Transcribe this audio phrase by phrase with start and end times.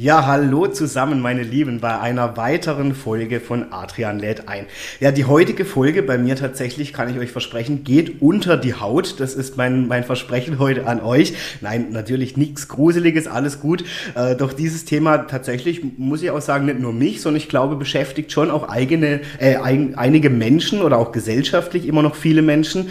[0.00, 4.66] Ja, hallo zusammen, meine Lieben, bei einer weiteren Folge von Adrian lädt ein.
[5.00, 9.18] Ja, die heutige Folge bei mir tatsächlich, kann ich euch versprechen, geht unter die Haut.
[9.18, 11.32] Das ist mein, mein Versprechen heute an euch.
[11.62, 13.82] Nein, natürlich nichts Gruseliges, alles gut.
[14.14, 17.74] Äh, doch dieses Thema tatsächlich, muss ich auch sagen, nicht nur mich, sondern ich glaube,
[17.74, 22.90] beschäftigt schon auch eigene, äh, ein, einige Menschen oder auch gesellschaftlich immer noch viele Menschen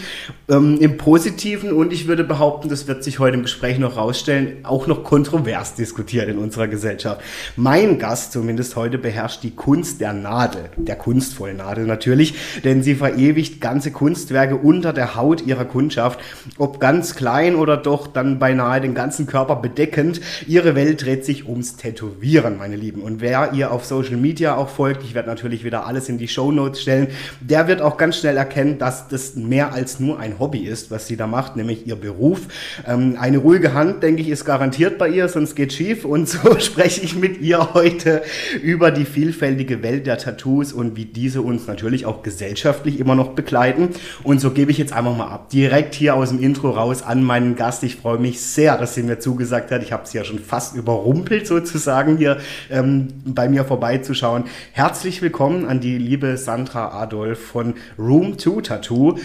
[0.49, 4.57] ähm, im Positiven und ich würde behaupten, das wird sich heute im Gespräch noch rausstellen,
[4.63, 6.96] auch noch kontrovers diskutiert in unserer Gesellschaft.
[6.97, 7.21] Gesellschaft.
[7.55, 12.95] Mein Gast zumindest heute beherrscht die Kunst der Nadel, der kunstvollen Nadel natürlich, denn sie
[12.95, 16.19] verewigt ganze Kunstwerke unter der Haut ihrer Kundschaft,
[16.57, 20.21] ob ganz klein oder doch dann beinahe den ganzen Körper bedeckend.
[20.47, 23.01] Ihre Welt dreht sich ums Tätowieren, meine Lieben.
[23.01, 26.27] Und wer ihr auf Social Media auch folgt, ich werde natürlich wieder alles in die
[26.27, 27.07] Show Notes stellen,
[27.39, 31.07] der wird auch ganz schnell erkennen, dass das mehr als nur ein Hobby ist, was
[31.07, 32.41] sie da macht, nämlich ihr Beruf.
[32.85, 36.05] Ähm, eine ruhige Hand, denke ich, ist garantiert bei ihr, sonst geht schief.
[36.07, 38.21] Und so spreche spreche ich mit ihr heute
[38.63, 43.33] über die vielfältige Welt der Tattoos und wie diese uns natürlich auch gesellschaftlich immer noch
[43.33, 43.89] begleiten.
[44.23, 45.49] Und so gebe ich jetzt einfach mal ab.
[45.49, 47.83] Direkt hier aus dem Intro raus an meinen Gast.
[47.83, 49.83] Ich freue mich sehr, dass sie mir zugesagt hat.
[49.83, 52.37] Ich habe sie ja schon fast überrumpelt sozusagen hier
[52.69, 54.45] ähm, bei mir vorbeizuschauen.
[54.71, 59.17] Herzlich willkommen an die liebe Sandra Adolf von Room 2 Tattoo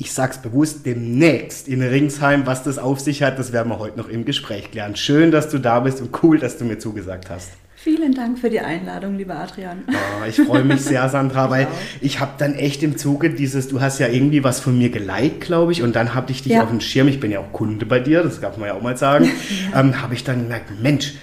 [0.00, 3.98] ich sag's bewusst, demnächst in Ringsheim, was das auf sich hat, das werden wir heute
[3.98, 4.94] noch im Gespräch klären.
[4.94, 7.50] Schön, dass du da bist und cool, dass du mir zugesagt hast.
[7.74, 9.84] Vielen Dank für die Einladung, lieber Adrian.
[9.88, 11.66] Oh, ich freue mich sehr, Sandra, weil
[12.00, 15.40] ich habe dann echt im Zuge dieses, du hast ja irgendwie was von mir geliked,
[15.40, 16.62] glaube ich, und dann habe ich dich ja.
[16.62, 18.82] auf dem Schirm, ich bin ja auch Kunde bei dir, das darf man ja auch
[18.82, 19.24] mal sagen,
[19.72, 19.80] ja.
[19.80, 21.14] ähm, habe ich dann gemerkt, Mensch,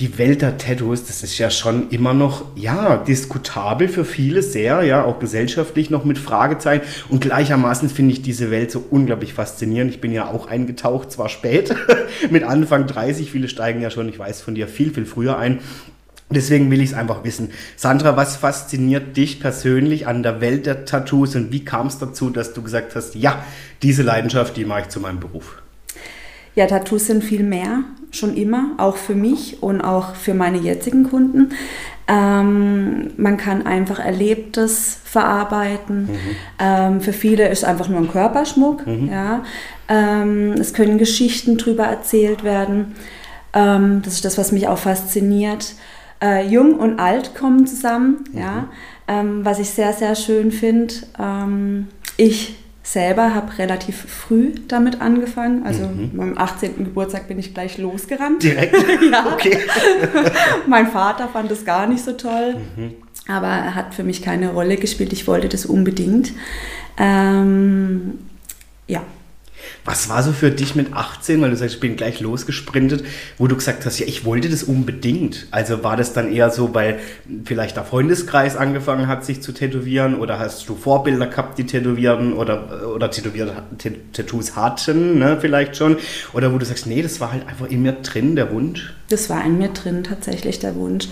[0.00, 4.82] die Welt der Tattoos, das ist ja schon immer noch, ja, diskutabel für viele sehr,
[4.84, 6.84] ja, auch gesellschaftlich noch mit Fragezeichen.
[7.08, 9.90] Und gleichermaßen finde ich diese Welt so unglaublich faszinierend.
[9.90, 11.74] Ich bin ja auch eingetaucht, zwar spät,
[12.30, 15.58] mit Anfang 30, viele steigen ja schon, ich weiß von dir, viel, viel früher ein.
[16.30, 17.50] Deswegen will ich es einfach wissen.
[17.74, 22.30] Sandra, was fasziniert dich persönlich an der Welt der Tattoos und wie kam es dazu,
[22.30, 23.42] dass du gesagt hast, ja,
[23.82, 25.62] diese Leidenschaft, die mache ich zu meinem Beruf?
[26.58, 31.08] Ja, Tattoos sind viel mehr, schon immer, auch für mich und auch für meine jetzigen
[31.08, 31.50] Kunden.
[32.08, 36.06] Ähm, man kann einfach Erlebtes verarbeiten.
[36.06, 36.18] Mhm.
[36.58, 38.84] Ähm, für viele ist es einfach nur ein Körperschmuck.
[38.88, 39.08] Mhm.
[39.08, 39.44] Ja.
[39.88, 42.96] Ähm, es können Geschichten drüber erzählt werden.
[43.52, 45.76] Ähm, das ist das, was mich auch fasziniert.
[46.20, 48.38] Äh, jung und alt kommen zusammen, mhm.
[48.40, 48.68] ja.
[49.06, 50.92] Ähm, was ich sehr, sehr schön finde.
[51.20, 51.86] Ähm,
[52.16, 52.56] ich
[52.88, 55.66] selber habe relativ früh damit angefangen.
[55.66, 56.10] Also mhm.
[56.14, 56.84] meinem 18.
[56.84, 58.42] Geburtstag bin ich gleich losgerannt.
[58.42, 58.74] Direkt?
[59.12, 59.26] ja.
[59.32, 59.58] Okay.
[60.66, 62.94] mein Vater fand es gar nicht so toll, mhm.
[63.26, 65.12] aber er hat für mich keine Rolle gespielt.
[65.12, 66.32] Ich wollte das unbedingt.
[66.96, 68.18] Ähm,
[68.86, 69.02] ja,
[69.84, 73.04] was war so für dich mit 18, weil du sagst, ich bin gleich losgesprintet,
[73.38, 75.46] wo du gesagt hast, ja, ich wollte das unbedingt.
[75.50, 76.98] Also war das dann eher so, weil
[77.44, 82.34] vielleicht der Freundeskreis angefangen hat, sich zu tätowieren oder hast du Vorbilder gehabt, die tätowieren
[82.34, 83.52] oder, oder tätowiert,
[84.12, 85.96] Tattoos hatten, ne, vielleicht schon?
[86.32, 88.92] Oder wo du sagst, nee, das war halt einfach in mir drin, der Wunsch?
[89.08, 91.08] Das war in mir drin tatsächlich der Wunsch.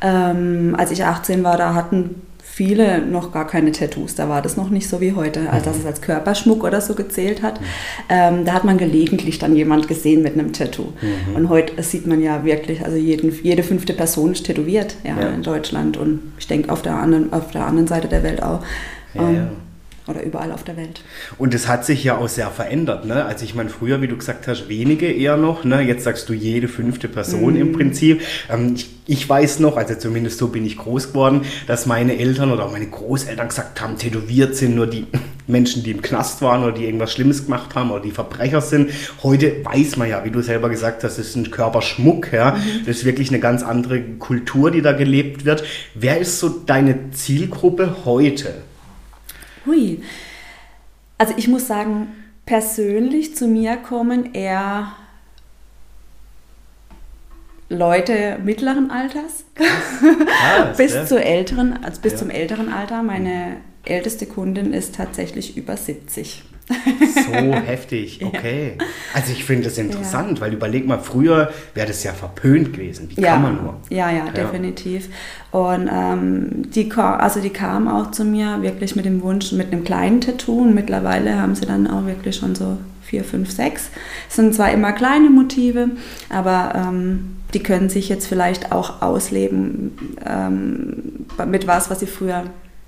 [0.00, 2.22] Ähm, als ich 18 war, da hatten
[2.56, 4.14] viele noch gar keine Tattoos.
[4.14, 6.94] Da war das noch nicht so wie heute, als dass es als Körperschmuck oder so
[6.94, 7.60] gezählt hat.
[8.08, 10.86] Ähm, da hat man gelegentlich dann jemand gesehen mit einem Tattoo.
[11.02, 11.36] Mhm.
[11.36, 15.28] Und heute sieht man ja wirklich, also jeden, jede fünfte Person ist tätowiert ja, ja.
[15.34, 18.62] in Deutschland und ich denke auf der anderen, auf der anderen Seite der Welt auch.
[19.12, 19.48] Ja, ähm,
[20.08, 21.00] oder überall auf der Welt.
[21.36, 23.04] Und es hat sich ja auch sehr verändert.
[23.04, 23.24] Ne?
[23.24, 25.64] Also ich meine, früher, wie du gesagt hast, wenige eher noch.
[25.64, 25.82] Ne?
[25.82, 27.60] Jetzt sagst du jede fünfte Person mhm.
[27.60, 28.20] im Prinzip.
[28.48, 32.52] Ähm, ich, ich, weiß noch, also zumindest so bin ich groß geworden, dass meine Eltern
[32.52, 35.06] oder auch meine Großeltern gesagt haben, tätowiert sind nur die
[35.48, 38.90] Menschen, die im Knast waren oder die irgendwas Schlimmes gemacht haben oder die Verbrecher sind.
[39.24, 42.32] Heute weiß man ja, wie du selber gesagt hast, es ist ein Körperschmuck.
[42.32, 42.52] Ja?
[42.52, 42.86] Mhm.
[42.86, 45.64] Das ist wirklich eine ganz andere Kultur, die da gelebt wird.
[45.94, 48.54] Wer ist so deine Zielgruppe heute?
[49.66, 50.02] Hui.
[51.18, 52.08] Also ich muss sagen,
[52.44, 54.92] persönlich zu mir kommen eher
[57.68, 61.04] Leute mittleren Alters Krass, bis ja.
[61.04, 62.18] zu älteren, also bis ja.
[62.18, 63.02] zum älteren Alter.
[63.02, 66.44] Meine älteste Kundin ist tatsächlich über 70.
[66.68, 68.74] So heftig, okay.
[68.78, 68.84] Ja.
[69.14, 70.44] Also ich finde das interessant, ja.
[70.44, 73.08] weil überleg mal, früher wäre das ja verpönt gewesen.
[73.14, 73.34] Wie ja.
[73.34, 73.74] kann man nur?
[73.88, 75.08] Ja, ja, definitiv.
[75.52, 79.84] Und ähm, die, also die kam auch zu mir wirklich mit dem Wunsch, mit einem
[79.84, 83.90] kleinen Tattoo und mittlerweile haben sie dann auch wirklich schon so vier, fünf, sechs.
[84.28, 85.90] Es sind zwar immer kleine Motive,
[86.28, 92.44] aber ähm, die können sich jetzt vielleicht auch ausleben ähm, mit was, was sie früher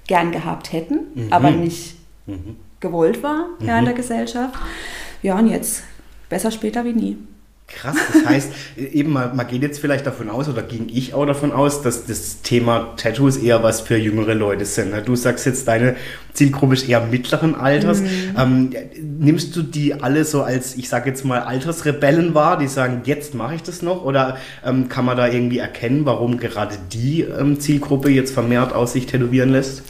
[0.08, 1.32] gern gehabt hätten, mhm.
[1.32, 1.94] aber nicht
[2.26, 2.56] mhm.
[2.80, 3.66] Gewollt war mhm.
[3.66, 4.54] ja, in der Gesellschaft.
[5.22, 5.82] Ja, und jetzt
[6.28, 7.18] besser später wie nie.
[7.70, 11.26] Krass, das heißt, eben man, man geht jetzt vielleicht davon aus, oder ging ich auch
[11.26, 14.90] davon aus, dass das Thema Tattoos eher was für jüngere Leute sind.
[14.90, 15.02] Ne?
[15.02, 15.96] Du sagst jetzt, deine
[16.32, 18.00] Zielgruppe ist eher mittleren Alters.
[18.00, 18.08] Mhm.
[18.38, 18.74] Ähm,
[19.18, 23.34] nimmst du die alle so als, ich sage jetzt mal, Altersrebellen wahr, die sagen, jetzt
[23.34, 24.02] mache ich das noch?
[24.02, 28.94] Oder ähm, kann man da irgendwie erkennen, warum gerade die ähm, Zielgruppe jetzt vermehrt aus
[28.94, 29.82] sich tätowieren lässt?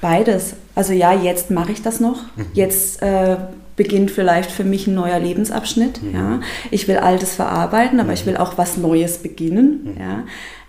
[0.00, 0.54] Beides.
[0.74, 2.22] Also ja, jetzt mache ich das noch.
[2.36, 2.46] Mhm.
[2.52, 3.36] Jetzt äh,
[3.76, 6.02] beginnt vielleicht für mich ein neuer Lebensabschnitt.
[6.02, 6.14] Mhm.
[6.14, 6.40] Ja.
[6.70, 8.14] Ich will Altes verarbeiten, aber mhm.
[8.14, 9.94] ich will auch was Neues beginnen.
[9.94, 10.00] Mhm.
[10.00, 10.24] Ja.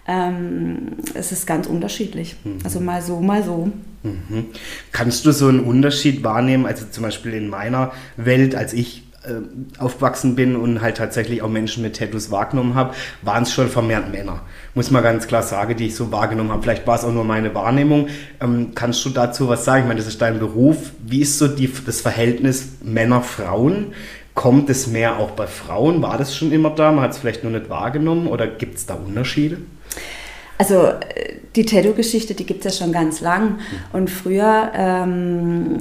[0.10, 0.78] Ähm,
[1.14, 2.36] es ist ganz unterschiedlich.
[2.44, 2.60] Mhm.
[2.64, 3.72] Also mal so, mal so.
[4.04, 4.46] Mhm.
[4.92, 6.66] Kannst du so einen Unterschied wahrnehmen?
[6.66, 11.50] Also zum Beispiel in meiner Welt, als ich äh, aufgewachsen bin und halt tatsächlich auch
[11.50, 14.42] Menschen mit Tattoos wahrgenommen habe, waren es schon vermehrt Männer.
[14.74, 16.64] Muss man ganz klar sagen, die ich so wahrgenommen habe.
[16.64, 18.08] Vielleicht war es auch nur meine Wahrnehmung.
[18.42, 19.82] Ähm, kannst du dazu was sagen?
[19.84, 20.92] Ich meine, das ist dein Beruf.
[21.06, 23.94] Wie ist so die, das Verhältnis Männer-Frauen?
[24.34, 26.02] Kommt es mehr auch bei Frauen?
[26.02, 26.92] War das schon immer da?
[26.92, 29.58] Man hat es vielleicht nur nicht wahrgenommen oder gibt es da Unterschiede?
[30.58, 33.48] Also äh, die Tattoo-Geschichte, die gibt es ja schon ganz lang.
[33.50, 33.58] Hm.
[33.94, 35.78] Und früher ähm,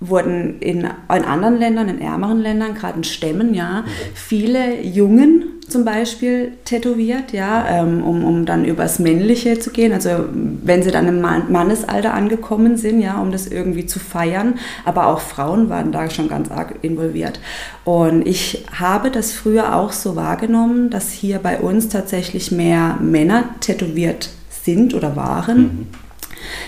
[0.00, 5.84] wurden in, in anderen Ländern, in ärmeren Ländern, gerade in Stämmen, ja, viele Jungen zum
[5.84, 9.92] Beispiel tätowiert, ja, ähm, um, um dann übers Männliche zu gehen.
[9.92, 14.54] Also wenn sie dann im Mannesalter angekommen sind, ja, um das irgendwie zu feiern.
[14.84, 17.40] Aber auch Frauen waren da schon ganz arg involviert.
[17.84, 23.44] Und ich habe das früher auch so wahrgenommen, dass hier bei uns tatsächlich mehr Männer
[23.60, 25.58] tätowiert sind oder waren.
[25.58, 25.99] Mhm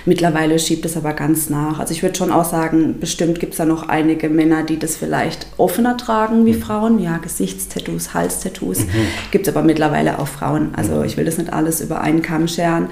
[0.05, 1.79] Mittlerweile schiebt es aber ganz nach.
[1.79, 4.97] Also ich würde schon auch sagen, bestimmt gibt es da noch einige Männer, die das
[4.97, 6.63] vielleicht offener tragen wie mhm.
[6.63, 6.99] Frauen.
[6.99, 8.81] Ja, Gesichtstattoos, Halstattoos.
[8.81, 9.07] Mhm.
[9.31, 10.75] Gibt es aber mittlerweile auch Frauen.
[10.75, 11.05] Also mhm.
[11.05, 12.85] ich will das nicht alles über einen Kamm scheren.
[12.85, 12.89] Mhm.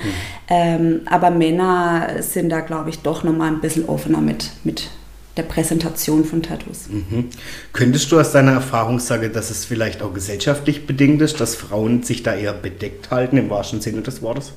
[0.48, 4.90] Ähm, aber Männer sind da, glaube ich, doch nochmal ein bisschen offener mit, mit
[5.36, 6.88] der Präsentation von Tattoos.
[6.88, 7.26] Mhm.
[7.72, 12.02] Könntest du aus deiner Erfahrung sagen, dass es vielleicht auch gesellschaftlich bedingt ist, dass Frauen
[12.02, 14.52] sich da eher bedeckt halten, im wahrsten Sinne des Wortes?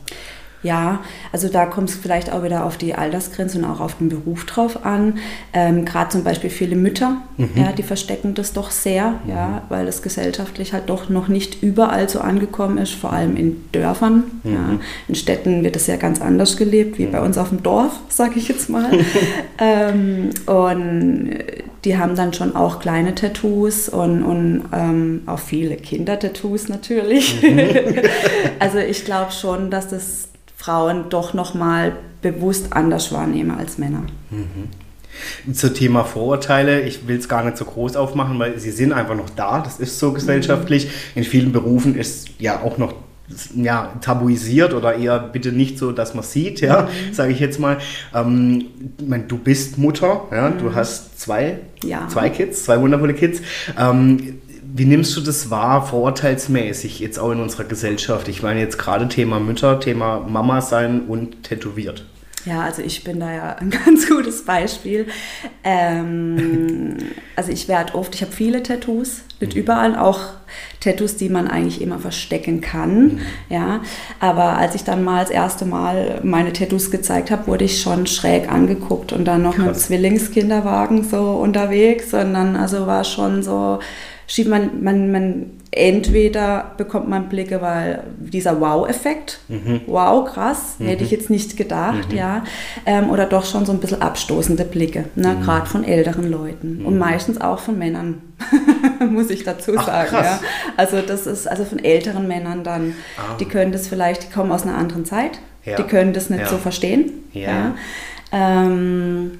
[0.64, 1.02] Ja,
[1.32, 4.46] also da kommt es vielleicht auch wieder auf die Altersgrenze und auch auf den Beruf
[4.46, 5.18] drauf an.
[5.52, 7.50] Ähm, Gerade zum Beispiel viele Mütter, mhm.
[7.56, 9.30] ja, die verstecken das doch sehr, mhm.
[9.30, 13.64] ja, weil das gesellschaftlich halt doch noch nicht überall so angekommen ist, vor allem in
[13.74, 14.24] Dörfern.
[14.44, 14.54] Mhm.
[14.54, 14.80] Ja.
[15.10, 17.26] In Städten wird es ja ganz anders gelebt, wie bei mhm.
[17.26, 18.90] uns auf dem Dorf, sage ich jetzt mal.
[19.60, 21.38] ähm, und
[21.84, 27.42] die haben dann schon auch kleine Tattoos und, und ähm, auch viele Kindertattoos natürlich.
[27.42, 27.60] Mhm.
[28.60, 30.30] also ich glaube schon, dass das
[30.64, 34.04] Frauen doch nochmal bewusst anders wahrnehme als Männer.
[34.30, 35.54] Mhm.
[35.54, 39.16] Zum Thema Vorurteile, ich will es gar nicht so groß aufmachen, weil sie sind einfach
[39.16, 40.86] noch da, das ist so gesellschaftlich.
[40.86, 40.92] Mhm.
[41.16, 42.94] In vielen Berufen ist ja auch noch
[43.56, 47.14] ja, tabuisiert oder eher bitte nicht so, dass man sieht, ja, mhm.
[47.14, 47.80] sage ich jetzt mal.
[48.16, 48.66] Ähm,
[49.06, 50.60] meine, du bist Mutter, ja, mhm.
[50.60, 52.08] du hast zwei, ja.
[52.08, 53.42] zwei Kids, zwei wundervolle Kids.
[53.78, 54.40] Ähm,
[54.76, 58.28] wie nimmst du das wahr, vorurteilsmäßig, jetzt auch in unserer Gesellschaft?
[58.28, 62.06] Ich meine jetzt gerade Thema Mütter, Thema Mama sein und tätowiert.
[62.46, 65.06] Ja, also ich bin da ja ein ganz gutes Beispiel.
[65.64, 66.98] Ähm,
[67.36, 69.62] also ich werde oft, ich habe viele Tattoos, nicht mhm.
[69.62, 70.22] überall, auch
[70.80, 73.04] Tattoos, die man eigentlich immer verstecken kann.
[73.04, 73.20] Mhm.
[73.50, 73.82] Ja,
[74.20, 78.08] aber als ich dann mal das erste Mal meine Tattoos gezeigt habe, wurde ich schon
[78.08, 79.66] schräg angeguckt und dann noch Krass.
[79.66, 82.12] mit Zwillingskinderwagen so unterwegs.
[82.14, 83.80] Und dann also war schon so
[84.34, 89.82] schiebt man, man, man entweder bekommt man Blicke, weil dieser Wow-Effekt, mhm.
[89.86, 90.88] wow, krass, mhm.
[90.88, 92.18] hätte ich jetzt nicht gedacht, mhm.
[92.18, 92.44] ja,
[92.88, 95.44] ähm, oder doch schon so ein bisschen abstoßende Blicke, ne, mhm.
[95.44, 97.00] gerade von älteren Leuten und mhm.
[97.00, 98.24] meistens auch von Männern,
[99.12, 100.42] muss ich dazu Ach, sagen, krass.
[100.42, 100.48] ja.
[100.78, 103.38] Also das ist also von älteren Männern dann, ah.
[103.40, 105.76] die können das vielleicht, die kommen aus einer anderen Zeit, ja.
[105.76, 106.48] die können das nicht ja.
[106.48, 107.52] so verstehen, ja.
[107.52, 107.76] ja.
[108.32, 109.40] Ähm,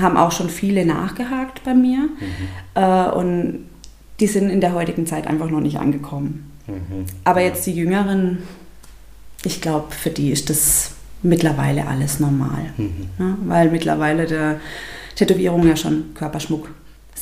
[0.00, 2.48] haben auch schon viele nachgehakt bei mir mhm.
[2.76, 3.64] äh, und
[4.20, 6.50] die sind in der heutigen Zeit einfach noch nicht angekommen.
[6.66, 7.06] Mhm.
[7.24, 8.38] Aber jetzt die Jüngeren,
[9.44, 12.72] ich glaube, für die ist das mittlerweile alles normal.
[12.76, 13.08] Mhm.
[13.18, 14.60] Ja, weil mittlerweile der
[15.14, 16.68] Tätowierung ja schon Körperschmuck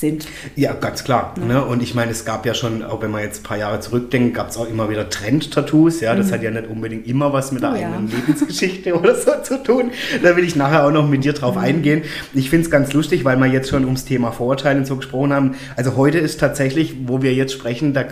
[0.01, 0.27] sind.
[0.55, 1.35] Ja, ganz klar.
[1.39, 1.45] Ja.
[1.45, 1.65] Ne?
[1.65, 4.35] Und ich meine, es gab ja schon, auch wenn man jetzt ein paar Jahre zurückdenkt,
[4.35, 6.01] gab es auch immer wieder Trend-Tattoos.
[6.01, 6.33] Ja, das mhm.
[6.33, 8.17] hat ja nicht unbedingt immer was mit der oh, eigenen ja.
[8.17, 9.91] Lebensgeschichte oder so zu tun.
[10.23, 11.63] Da will ich nachher auch noch mit dir drauf mhm.
[11.63, 12.03] eingehen.
[12.35, 15.33] Ich finde es ganz lustig, weil wir jetzt schon ums Thema Vorurteile und so gesprochen
[15.33, 15.55] haben.
[15.77, 18.09] Also heute ist tatsächlich, wo wir jetzt sprechen, der,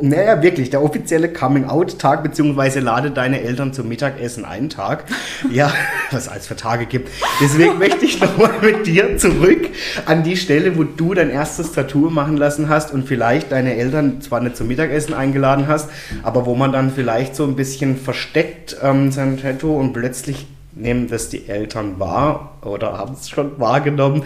[0.00, 5.04] naja, wirklich, der offizielle Coming-out-Tag, beziehungsweise lade deine Eltern zum Mittagessen einen Tag.
[5.50, 5.72] Ja,
[6.10, 7.08] was es alles für Tage gibt.
[7.40, 9.68] Deswegen möchte ich nochmal mit dir zurück
[10.04, 14.20] an die Stelle, wo du dein erstes Tattoo machen lassen hast und vielleicht deine Eltern
[14.20, 15.90] zwar nicht zum Mittagessen eingeladen hast,
[16.22, 21.08] aber wo man dann vielleicht so ein bisschen versteckt ähm, sein Tattoo und plötzlich nehmen
[21.08, 24.22] das die Eltern wahr oder haben es schon wahrgenommen.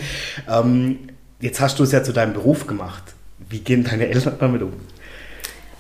[0.49, 0.99] Ähm,
[1.41, 3.03] jetzt hast du es ja zu deinem Beruf gemacht.
[3.49, 4.73] Wie gehen deine Eltern damit um?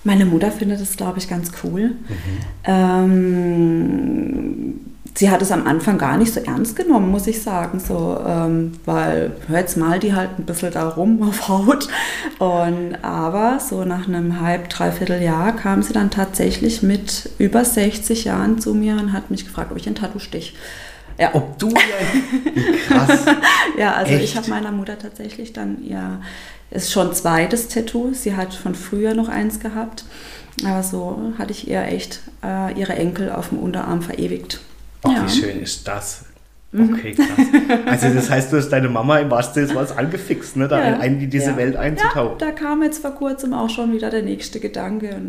[0.04, 1.90] Meine Mutter findet es, glaube ich, ganz cool.
[1.90, 1.95] Mhm.
[2.64, 4.12] Ähm,
[5.14, 8.73] sie hat es am Anfang gar nicht so ernst genommen, muss ich sagen, so, ähm,
[8.85, 11.88] weil jetzt mal die halt ein bisschen da rum auf Haut.
[12.38, 18.25] Und, aber so nach einem halb, dreiviertel Jahr kam sie dann tatsächlich mit über 60
[18.25, 20.54] Jahren zu mir und hat mich gefragt, ob ich ein Tattoo stich.
[21.19, 21.31] Ja.
[21.35, 21.69] Ob du
[22.88, 23.21] krass.
[23.78, 24.25] ja, also Echt?
[24.25, 26.21] ich habe meiner Mutter tatsächlich dann ihr
[26.71, 28.14] ist schon zweites Tattoo.
[28.14, 30.04] Sie hat von früher noch eins gehabt.
[30.64, 34.61] Aber so hatte ich ihr echt äh, ihre Enkel auf dem Unterarm verewigt.
[35.04, 35.26] Oh, ja.
[35.26, 36.25] wie schön ist das?
[36.73, 36.94] Mhm.
[36.94, 37.47] Okay, krass.
[37.87, 40.68] Also das heißt, du hast deine Mama im wahrsten Sinne was angefixt, ne?
[40.68, 40.94] da ja.
[41.02, 41.56] in, in diese ja.
[41.56, 42.38] Welt einzutauchen.
[42.40, 45.14] Ja, da kam jetzt vor kurzem auch schon wieder der nächste Gedanke.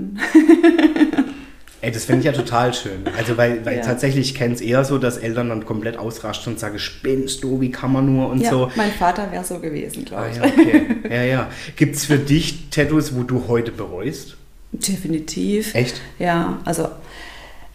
[1.82, 3.04] Ey, das finde ich ja total schön.
[3.18, 3.82] Also, weil, weil ja.
[3.82, 7.60] tatsächlich, ich kenne es eher so, dass Eltern dann komplett ausrasten und sagen, spinnst du,
[7.60, 8.72] wie kann man nur und ja, so.
[8.76, 10.42] Mein Vater wäre so gewesen, glaube ich.
[10.42, 10.86] Ah, ja, okay.
[11.10, 11.50] ja, ja.
[11.76, 14.38] Gibt es für dich Tattoos, wo du heute bereust?
[14.72, 15.76] Definitiv.
[15.76, 16.00] Echt?
[16.20, 16.88] Ja, also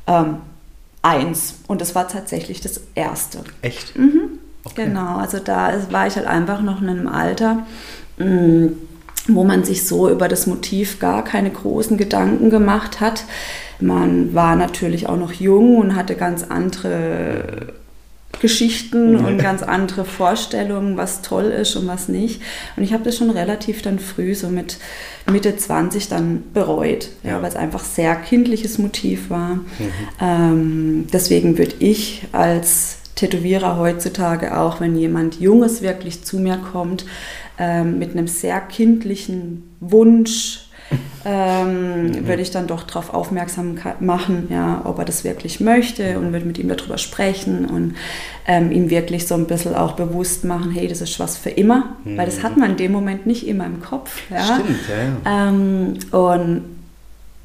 [0.07, 0.39] ähm,
[1.09, 1.61] eins.
[1.67, 3.41] Und das war tatsächlich das erste.
[3.63, 3.97] Echt?
[3.97, 4.39] Mhm.
[4.65, 4.87] Okay.
[4.87, 7.67] Genau, also da war ich halt einfach noch in einem Alter,
[8.19, 8.67] mm,
[9.29, 13.25] wo man sich so über das Motiv gar keine großen Gedanken gemacht hat.
[13.81, 17.73] Man war natürlich auch noch jung und hatte ganz andere
[18.41, 22.41] Geschichten und ganz andere Vorstellungen, was toll ist und was nicht.
[22.77, 24.79] Und ich habe das schon relativ dann früh, so mit
[25.31, 27.31] Mitte 20 dann bereut, ja.
[27.31, 29.57] ja weil es einfach sehr kindliches Motiv war.
[29.57, 29.93] Mhm.
[30.21, 37.05] Ähm, deswegen würde ich als Tätowierer heutzutage auch, wenn jemand Junges wirklich zu mir kommt,
[37.59, 40.68] ähm, mit einem sehr kindlichen Wunsch,
[41.25, 42.27] ähm, mhm.
[42.27, 46.47] würde ich dann doch darauf aufmerksam machen, ja, ob er das wirklich möchte und würde
[46.47, 47.97] mit ihm darüber sprechen und
[48.47, 51.97] ähm, ihm wirklich so ein bisschen auch bewusst machen, hey, das ist was für immer,
[52.05, 52.17] mhm.
[52.17, 54.23] weil das hat man in dem Moment nicht immer im Kopf.
[54.31, 54.43] Ja?
[54.43, 55.31] Stimmt, ja.
[55.33, 55.49] ja.
[55.49, 56.65] Ähm, und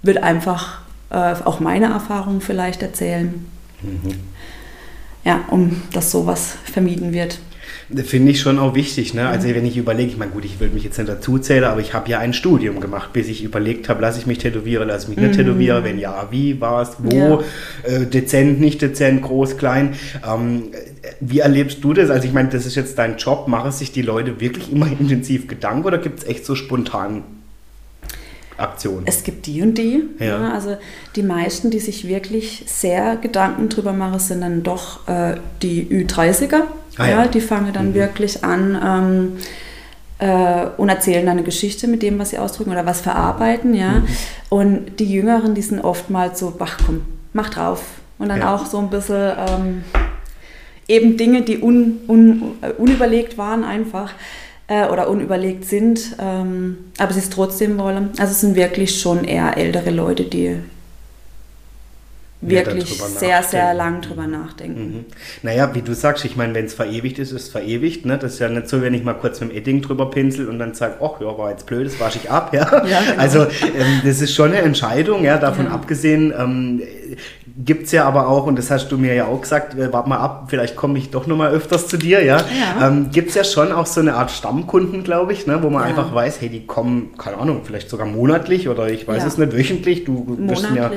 [0.02, 3.46] würde einfach äh, auch meine Erfahrungen vielleicht erzählen.
[3.82, 4.20] Mhm.
[5.26, 7.40] Ja, um dass sowas vermieden wird.
[8.06, 9.14] Finde ich schon auch wichtig.
[9.14, 9.28] Ne?
[9.28, 11.82] Also wenn ich überlege, ich meine, gut, ich will mich jetzt nicht dazu zählen, aber
[11.82, 15.04] ich habe ja ein Studium gemacht, bis ich überlegt habe, lasse ich mich tätowieren, lasse
[15.04, 15.46] ich mich nicht mhm.
[15.46, 17.40] tätowieren, wenn ja, wie, war es, wo, ja.
[17.84, 19.96] äh, dezent, nicht dezent, groß, klein.
[20.28, 20.70] Ähm,
[21.20, 22.10] wie erlebst du das?
[22.10, 25.48] Also ich meine, das ist jetzt dein Job, machen sich die Leute wirklich immer intensiv
[25.48, 27.24] Gedanken oder gibt es echt so spontan
[28.58, 29.04] Aktionen?
[29.06, 30.04] Es gibt die und die.
[30.20, 30.26] Ja.
[30.26, 30.78] Ja, also
[31.16, 36.64] die meisten, die sich wirklich sehr Gedanken drüber machen, sind dann doch äh, die Ü30er.
[36.98, 37.24] Ah, ja.
[37.24, 37.28] ja.
[37.28, 37.94] die fangen dann mhm.
[37.96, 39.38] wirklich an ähm,
[40.20, 43.74] äh, und erzählen dann eine Geschichte mit dem, was sie ausdrücken oder was verarbeiten.
[43.74, 43.92] Ja?
[43.92, 44.08] Mhm.
[44.50, 47.02] Und die Jüngeren, die sind oftmals so, ach komm,
[47.34, 47.84] mach drauf.
[48.20, 49.84] Und dann auch so ein bisschen ähm,
[50.88, 54.14] eben Dinge, die un, un, äh, unüberlegt waren einfach
[54.68, 58.12] äh, oder unüberlegt sind, ähm, aber sie es trotzdem wollen.
[58.18, 60.58] Also es sind wirklich schon eher ältere Leute, die
[62.50, 64.82] wirklich sehr, sehr lang drüber nachdenken.
[64.82, 65.06] Mhm.
[65.42, 68.06] Naja, wie du sagst, ich meine, wenn es verewigt ist, ist es verewigt.
[68.06, 68.18] Ne?
[68.18, 70.60] Das ist ja nicht so, wenn ich mal kurz mit dem Edding drüber pinsel und
[70.60, 72.54] dann sage, ach ja, war jetzt blöd, das wasche ich ab.
[72.54, 72.86] Ja?
[72.86, 73.22] ja genau.
[73.22, 75.72] Also ähm, das ist schon eine Entscheidung, ja, davon ja.
[75.72, 76.34] abgesehen.
[76.38, 76.82] Ähm,
[77.56, 80.10] Gibt es ja aber auch, und das hast du mir ja auch gesagt, äh, warte
[80.10, 82.38] mal ab, vielleicht komme ich doch nochmal öfters zu dir, ja.
[82.38, 82.88] ja.
[82.88, 85.84] Ähm, Gibt es ja schon auch so eine Art Stammkunden, glaube ich, ne, wo man
[85.84, 85.90] ja.
[85.90, 89.28] einfach weiß, hey, die kommen, keine Ahnung, vielleicht sogar monatlich oder ich weiß ja.
[89.28, 90.04] es nicht, wöchentlich.
[90.04, 90.90] Du bist ja,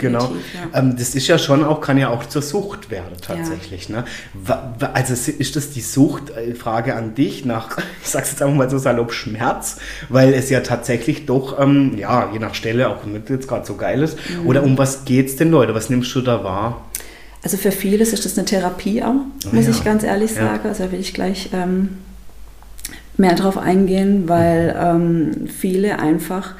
[0.00, 0.30] genau.
[0.72, 3.88] Ähm, das ist ja schon auch, kann ja auch zur Sucht werden tatsächlich.
[3.88, 4.04] Ne?
[4.92, 8.70] Also ist das die Sucht, äh, Frage an dich, nach, ich sag's jetzt einfach mal
[8.70, 9.78] so salopp, Schmerz,
[10.10, 13.74] weil es ja tatsächlich doch, ähm, ja, je nach Stelle auch nicht jetzt gerade so
[13.74, 14.16] geil ist.
[14.30, 14.46] Mhm.
[14.46, 15.74] Oder um was geht es denn, Leute?
[15.74, 16.84] Was nimmst nimmst du da wahr?
[17.42, 19.14] Also für vieles ist das eine Therapie auch,
[19.46, 19.70] oh, muss ja.
[19.70, 20.60] ich ganz ehrlich sagen.
[20.64, 20.70] Ja.
[20.70, 21.98] Also will ich gleich ähm,
[23.16, 26.54] mehr darauf eingehen, weil ähm, viele einfach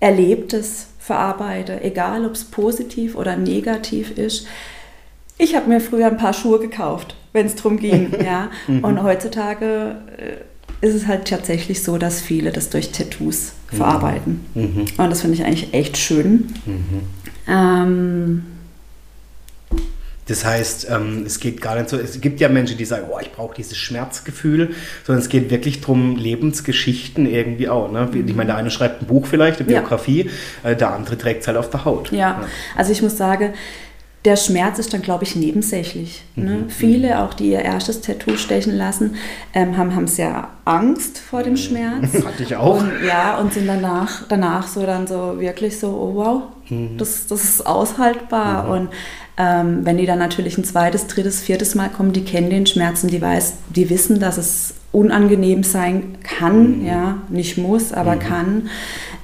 [0.00, 4.46] Erlebtes verarbeiten, egal ob es positiv oder negativ ist.
[5.38, 8.12] Ich habe mir früher ein paar Schuhe gekauft, wenn es darum ging.
[8.24, 8.50] ja.
[8.66, 8.84] Mhm.
[8.84, 14.44] Und heutzutage äh, ist es halt tatsächlich so, dass viele das durch Tattoos verarbeiten.
[14.54, 14.84] Mhm.
[14.96, 16.52] Und das finde ich eigentlich echt schön.
[16.66, 17.02] Mhm.
[17.48, 18.44] Ähm,
[20.26, 23.18] das heißt, ähm, es geht gar nicht so, es gibt ja Menschen, die sagen, oh,
[23.20, 27.90] ich brauche dieses Schmerzgefühl, sondern es geht wirklich darum, Lebensgeschichten irgendwie auch.
[27.90, 28.08] Ne?
[28.14, 30.30] Ich meine, der eine schreibt ein Buch vielleicht, eine Biografie,
[30.62, 30.70] ja.
[30.70, 32.12] äh, der andere trägt es halt auf der Haut.
[32.12, 32.18] Ja.
[32.18, 33.52] ja, also ich muss sagen,
[34.24, 36.22] der Schmerz ist dann, glaube ich, nebensächlich.
[36.36, 36.50] Ne?
[36.50, 36.70] Mhm.
[36.70, 39.16] Viele, auch die ihr erstes Tattoo stechen lassen,
[39.52, 42.14] ähm, haben, haben sehr Angst vor dem Schmerz.
[42.24, 42.80] Hatte ich auch.
[42.80, 46.98] Und, ja, und sind danach, danach so dann so wirklich so, oh wow, mhm.
[46.98, 48.64] das, das ist aushaltbar.
[48.64, 48.70] Mhm.
[48.70, 48.88] Und
[49.38, 53.08] ähm, wenn die dann natürlich ein zweites, drittes, viertes Mal kommen, die kennen den Schmerzen,
[53.08, 56.86] die, weiß, die wissen, dass es unangenehm sein kann, mhm.
[56.86, 58.20] ja, nicht muss, aber mhm.
[58.20, 58.68] kann.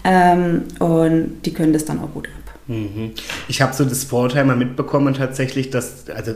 [0.04, 2.54] Ähm, und die können das dann auch gut ab.
[2.68, 3.12] Mhm.
[3.48, 6.32] Ich habe so das Vorurteil mal mitbekommen tatsächlich, dass, also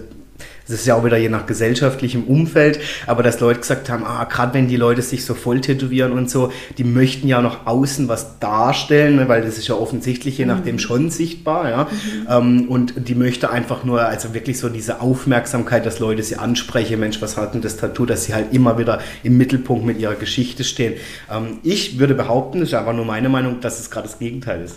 [0.66, 4.24] das ist ja auch wieder je nach gesellschaftlichem Umfeld, aber dass Leute gesagt haben, ah,
[4.24, 8.08] gerade wenn die Leute sich so voll tätowieren und so, die möchten ja noch außen
[8.08, 10.80] was darstellen, ne, weil das ist ja offensichtlich je nachdem mhm.
[10.80, 11.84] schon sichtbar, ja.
[11.84, 12.26] Mhm.
[12.28, 17.00] Ähm, und die möchte einfach nur, also wirklich so diese Aufmerksamkeit, dass Leute sie ansprechen,
[17.00, 20.14] Mensch, was hat denn das Tattoo, dass sie halt immer wieder im Mittelpunkt mit ihrer
[20.14, 20.94] Geschichte stehen.
[21.30, 24.62] Ähm, ich würde behaupten, das ist einfach nur meine Meinung, dass es gerade das Gegenteil
[24.62, 24.76] ist.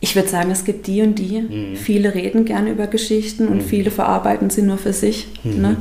[0.00, 1.40] Ich würde sagen, es gibt die und die.
[1.40, 1.76] Mhm.
[1.76, 3.62] Viele reden gerne über Geschichten und mhm.
[3.62, 5.28] viele verarbeiten sie nur für sich.
[5.44, 5.60] Mhm.
[5.60, 5.76] Ne?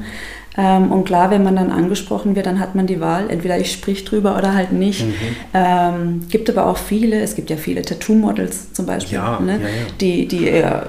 [0.57, 3.29] Ähm, und klar, wenn man dann angesprochen wird, dann hat man die Wahl.
[3.29, 5.05] Entweder ich sprich drüber oder halt nicht.
[5.05, 5.13] Mhm.
[5.53, 9.53] Ähm, gibt aber auch viele, es gibt ja viele Tattoo-Models zum Beispiel, ja, ne?
[9.53, 9.69] ja, ja.
[10.01, 10.81] die, die äh,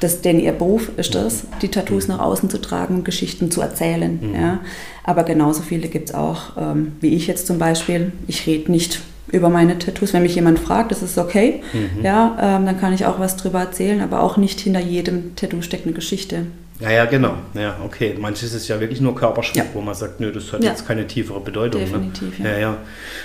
[0.00, 1.48] das, denn ihr Beruf ist das, mhm.
[1.62, 4.18] die Tattoos nach außen zu tragen und Geschichten zu erzählen.
[4.20, 4.34] Mhm.
[4.34, 4.60] Ja.
[5.04, 8.12] Aber genauso viele gibt es auch, ähm, wie ich jetzt zum Beispiel.
[8.26, 9.00] Ich rede nicht
[9.32, 10.12] über meine Tattoos.
[10.12, 12.04] Wenn mich jemand fragt, das ist okay, mhm.
[12.04, 15.62] ja, ähm, dann kann ich auch was drüber erzählen, aber auch nicht hinter jedem Tattoo
[15.62, 16.46] steckt eine Geschichte.
[16.80, 17.36] Ja, ja, genau.
[17.54, 18.14] Ja, okay.
[18.18, 19.70] Manches ist ja wirklich nur Körperschmuck, ja.
[19.72, 20.70] wo man sagt, nö, das hat ja.
[20.70, 21.80] jetzt keine tiefere Bedeutung.
[21.80, 21.86] Ne?
[21.86, 22.50] Definitiv, ne?
[22.50, 22.58] ja.
[22.58, 22.66] ja.
[22.66, 22.78] Ja,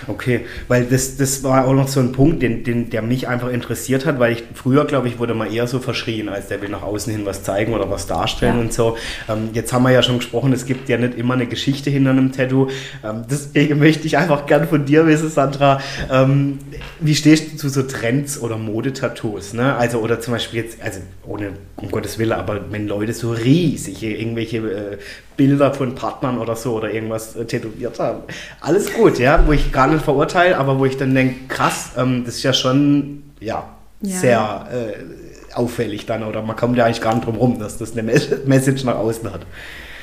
[0.07, 0.45] Okay.
[0.67, 4.05] Weil das, das war auch noch so ein Punkt, den, den, der mich einfach interessiert
[4.05, 6.81] hat, weil ich früher, glaube ich, wurde man eher so verschrien, als der will nach
[6.81, 8.97] außen hin was zeigen oder was darstellen und so.
[9.29, 12.11] Ähm, jetzt haben wir ja schon gesprochen, es gibt ja nicht immer eine Geschichte hinter
[12.11, 12.67] einem Tattoo.
[13.03, 15.81] Ähm, deswegen möchte ich einfach gern von dir wissen, Sandra,
[16.11, 16.59] ähm,
[16.99, 19.53] wie stehst du zu so Trends oder Modetattoos?
[19.53, 19.75] Ne?
[19.75, 24.03] Also, oder zum Beispiel jetzt, also ohne um Gottes Willen, aber wenn Leute so riesig
[24.03, 24.97] irgendwelche äh,
[25.37, 28.23] Bilder von Partnern oder so oder irgendwas äh, tätowiert haben.
[28.59, 32.23] Alles gut, ja, wo ich gar nicht verurteile, aber wo ich dann denke, krass, ähm,
[32.25, 33.69] das ist ja schon, ja,
[34.01, 34.17] ja.
[34.17, 37.93] sehr äh, auffällig dann oder man kommt ja eigentlich gar nicht drum rum, dass das
[37.93, 39.41] eine Message nach außen hat.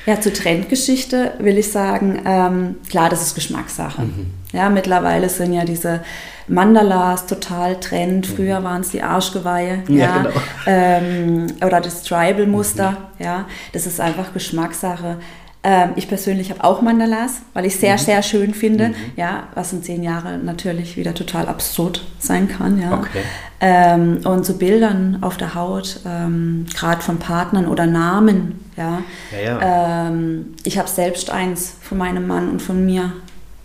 [0.05, 4.03] Ja, zur Trendgeschichte will ich sagen, ähm, klar, das ist Geschmackssache.
[4.03, 4.33] Mhm.
[4.51, 6.01] Ja, mittlerweile sind ja diese
[6.47, 8.29] Mandalas total Trend.
[8.29, 8.35] Mhm.
[8.35, 9.83] Früher waren es die Arschgeweihe.
[9.87, 10.35] Ja, ja genau.
[10.65, 12.91] ähm, oder das Tribal-Muster.
[12.91, 13.23] Mhm.
[13.23, 15.17] Ja, das ist einfach Geschmackssache.
[15.61, 17.99] Ähm, ich persönlich habe auch Mandalas, weil ich sehr, mhm.
[17.99, 18.89] sehr schön finde.
[18.89, 18.95] Mhm.
[19.17, 22.81] Ja, was in zehn Jahren natürlich wieder total absurd sein kann.
[22.81, 22.93] Ja.
[22.97, 23.23] Okay.
[23.59, 28.63] Ähm, und so Bildern auf der Haut, ähm, gerade von Partnern oder Namen.
[28.77, 29.03] Ja.
[29.33, 30.07] ja, ja.
[30.07, 33.11] Ähm, ich habe selbst eins von meinem Mann und von mir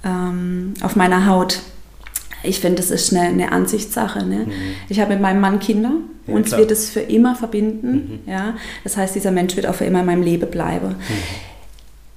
[0.04, 1.60] ähm, auf meiner Haut.
[2.42, 4.26] Ich finde, das ist eine, eine Ansichtssache.
[4.26, 4.38] Ne?
[4.46, 4.52] Mhm.
[4.88, 5.92] Ich habe mit meinem Mann Kinder.
[6.26, 6.60] Ja, uns klar.
[6.60, 8.20] wird es für immer verbinden.
[8.26, 8.32] Mhm.
[8.32, 8.54] Ja?
[8.82, 10.88] Das heißt, dieser Mensch wird auch für immer in meinem Leben bleiben.
[10.88, 11.53] Mhm.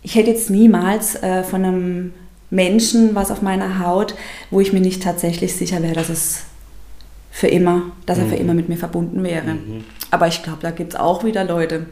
[0.08, 2.13] Ich hätte jetzt niemals äh, von einem
[2.50, 4.15] Menschen was auf meiner Haut,
[4.52, 6.46] wo ich mir nicht tatsächlich sicher wäre, dass es
[7.30, 8.41] für immer, dass er für mhm.
[8.41, 9.56] immer mit mir verbunden wäre.
[9.56, 9.84] Mhm.
[10.10, 11.88] Aber ich glaube, da gibt es auch wieder Leute,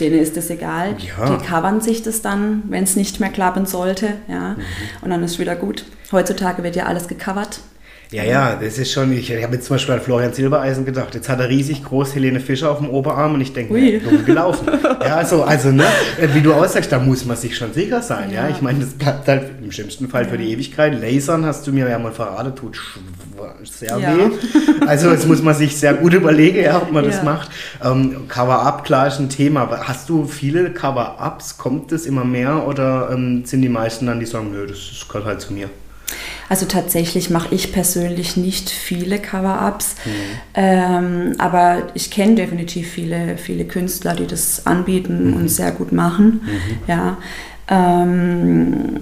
[0.00, 0.96] denen ist es egal.
[0.98, 1.36] Ja.
[1.36, 4.14] Die covern sich das dann, wenn es nicht mehr klappen sollte.
[4.28, 4.54] Ja?
[4.54, 4.62] Mhm.
[5.02, 5.84] Und dann ist wieder gut.
[6.12, 7.60] Heutzutage wird ja alles gecovert.
[8.12, 11.14] Ja, ja, das ist schon, ich, ich habe jetzt zum Beispiel an Florian Silbereisen gedacht,
[11.16, 14.24] jetzt hat er riesig groß Helene Fischer auf dem Oberarm und ich denke, ja, dumm
[14.24, 14.68] gelaufen.
[15.00, 15.84] ja, so, also, ne,
[16.32, 18.44] wie du aussagst, da muss man sich schon sicher sein, ja.
[18.44, 18.50] ja?
[18.54, 20.28] Ich meine, das bleibt halt im schlimmsten Fall ja.
[20.28, 21.00] für die Ewigkeit.
[21.00, 22.78] Lasern hast du mir ja mal verraten, tut
[23.64, 24.30] sehr weh.
[24.86, 27.50] Also, jetzt muss man sich sehr gut überlegen, ja, ob man das macht.
[27.84, 29.68] Ähm, Cover-Up, klar, ist ein Thema.
[29.82, 31.58] Hast du viele Cover-Ups?
[31.58, 35.26] Kommt das immer mehr oder ähm, sind die meisten dann, die sagen, nö, das gehört
[35.26, 35.68] halt zu mir?
[36.48, 40.10] Also tatsächlich mache ich persönlich nicht viele Cover-ups, mhm.
[40.54, 45.36] ähm, aber ich kenne definitiv viele, viele Künstler, die das anbieten mhm.
[45.36, 46.42] und sehr gut machen.
[46.44, 46.78] Mhm.
[46.86, 47.18] Ja.
[47.68, 49.00] Ähm,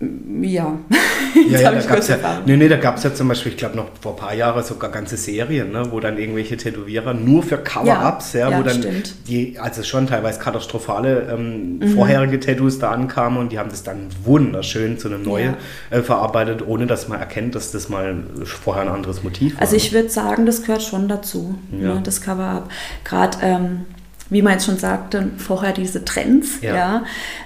[0.00, 0.78] ja.
[1.50, 3.76] ja, ja da gab es ja, nee, nee, da gab's ja zum Beispiel, ich glaube
[3.76, 7.58] noch vor ein paar Jahren sogar ganze Serien, ne, wo dann irgendwelche Tätowierer nur für
[7.58, 9.14] Cover-Ups, ja, ja, wo dann stimmt.
[9.26, 11.88] die, also schon teilweise katastrophale ähm, mhm.
[11.94, 15.54] vorherige Tattoos da ankamen und die haben das dann wunderschön zu einem neuen
[15.90, 19.62] äh, verarbeitet, ohne dass man erkennt, dass das mal vorher ein anderes Motiv war.
[19.62, 22.70] Also ich würde sagen, das gehört schon dazu, ne, das Cover-Up.
[23.02, 23.86] Gerade ähm,
[24.30, 26.74] wie man jetzt schon sagte, vorher diese Trends, ja.
[26.74, 27.02] ja.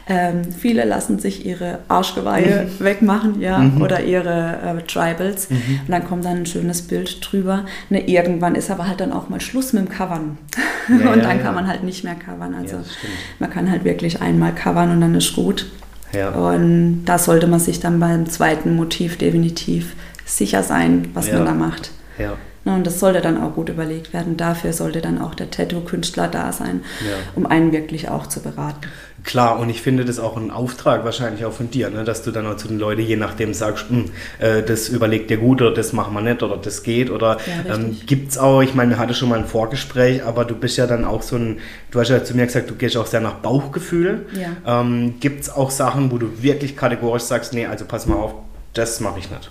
[0.09, 2.85] Ähm, viele lassen sich ihre Arschgeweihe mhm.
[2.85, 3.81] wegmachen, ja, mhm.
[3.81, 5.51] oder ihre äh, Tribals.
[5.51, 5.81] Mhm.
[5.87, 7.64] Und dann kommt dann ein schönes Bild drüber.
[7.88, 10.38] Ne, irgendwann ist aber halt dann auch mal Schluss mit dem Covern.
[10.88, 12.55] Ja, und dann ja, kann man halt nicht mehr covern.
[12.55, 12.79] Also
[13.38, 15.66] man kann halt wirklich einmal covern und dann ist gut.
[16.12, 19.95] Und da sollte man sich dann beim zweiten Motiv definitiv
[20.27, 21.90] sicher sein, was man da macht.
[22.18, 22.35] Ja.
[22.64, 24.37] Ne, und das sollte dann auch gut überlegt werden.
[24.37, 27.16] Dafür sollte dann auch der Tattoo-Künstler da sein, ja.
[27.35, 28.87] um einen wirklich auch zu beraten.
[29.25, 32.31] Klar, und ich finde das auch ein Auftrag wahrscheinlich auch von dir, ne, dass du
[32.31, 35.72] dann auch zu den Leuten je nachdem sagst, hm, äh, das überlegt dir gut oder
[35.72, 38.92] das machen wir nicht oder das geht oder ja, ähm, gibt es auch, ich meine,
[38.92, 41.59] wir hatten schon mal ein Vorgespräch, aber du bist ja dann auch so ein,
[41.92, 44.27] du hast ja zu mir gesagt, du gehst auch sehr nach Bauchgefühl.
[44.35, 44.81] Ja.
[44.81, 48.35] Ähm, gibt es auch Sachen, wo du wirklich kategorisch sagst, nee, also pass mal auf,
[48.75, 49.51] das mache ich nicht?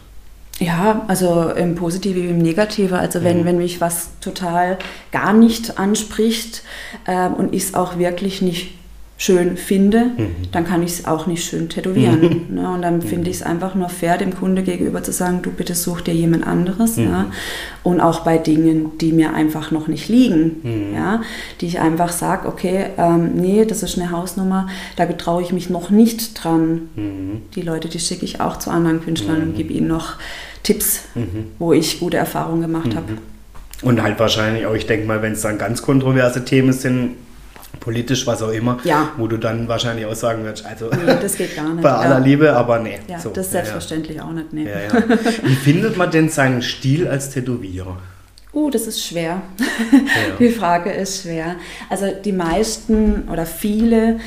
[0.62, 3.00] Ja, also im Positive wie im Negative.
[3.00, 3.46] Also wenn, mhm.
[3.46, 4.78] wenn mich was total
[5.12, 6.62] gar nicht anspricht
[7.08, 8.76] ähm, und ich es auch wirklich nicht
[9.18, 10.36] schön finde, mhm.
[10.52, 12.22] dann kann ich es auch nicht schön tätowieren.
[12.22, 12.42] Mhm.
[12.52, 12.70] Ne?
[12.70, 13.02] Und dann mhm.
[13.04, 16.14] finde ich es einfach nur fair, dem Kunde gegenüber zu sagen, du bitte such dir
[16.14, 16.98] jemand anderes.
[16.98, 17.04] Mhm.
[17.06, 17.26] Ja?
[17.84, 20.94] Und auch bei Dingen, die mir einfach noch nicht liegen, mhm.
[20.96, 21.22] ja?
[21.60, 25.70] die ich einfach sage, okay, ähm, nee, das ist eine Hausnummer, da getraue ich mich
[25.70, 26.90] noch nicht dran.
[27.56, 30.16] Die Leute, die schicke ich auch zu anderen Künstlern und gebe ihnen noch
[30.64, 31.02] Tipps,
[31.60, 33.18] wo ich gute Erfahrungen gemacht habe.
[33.82, 37.16] Und halt wahrscheinlich auch, ich denke mal, wenn es dann ganz kontroverse Themen sind,
[37.80, 39.12] politisch, was auch immer, ja.
[39.18, 41.82] wo du dann wahrscheinlich auch sagen würdest, also nee, das geht gar nicht.
[41.82, 42.24] bei aller ja.
[42.24, 43.00] Liebe, aber nee.
[43.08, 44.68] Ja, so, das selbstverständlich ja, auch nicht, nee.
[45.44, 47.98] Wie findet man denn seinen Stil als Tätowierer?
[48.54, 49.42] Uh, das ist schwer.
[50.40, 51.56] Die Frage ist schwer.
[51.90, 54.20] Also die meisten oder viele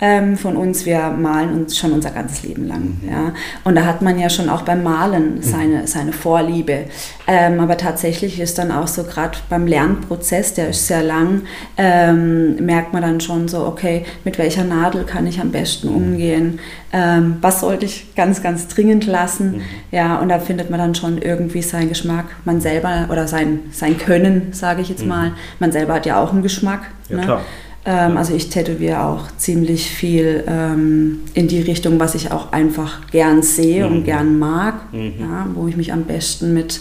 [0.00, 2.98] ähm, von uns, wir malen uns schon unser ganzes Leben lang.
[3.00, 3.08] Mhm.
[3.08, 3.32] Ja?
[3.62, 5.42] Und da hat man ja schon auch beim Malen mhm.
[5.42, 6.86] seine, seine Vorliebe.
[7.28, 11.42] Ähm, aber tatsächlich ist dann auch so, gerade beim Lernprozess, der ist sehr lang,
[11.76, 15.96] ähm, merkt man dann schon so, okay, mit welcher Nadel kann ich am besten mhm.
[15.96, 16.58] umgehen?
[16.92, 19.58] Ähm, was sollte ich ganz, ganz dringend lassen?
[19.58, 19.62] Mhm.
[19.92, 22.26] Ja, und da findet man dann schon irgendwie seinen Geschmack.
[22.44, 25.08] Man selber oder sein, sein Können, sage ich jetzt mhm.
[25.08, 25.32] mal.
[25.60, 26.82] Man selber hat ja auch einen Geschmack.
[27.08, 27.22] Ja, ne?
[27.22, 27.40] klar.
[27.86, 33.06] Ähm, also ich tätowiere auch ziemlich viel ähm, in die Richtung, was ich auch einfach
[33.08, 33.96] gern sehe mhm.
[33.96, 35.12] und gern mag, mhm.
[35.20, 36.80] ja, wo ich mich am besten mit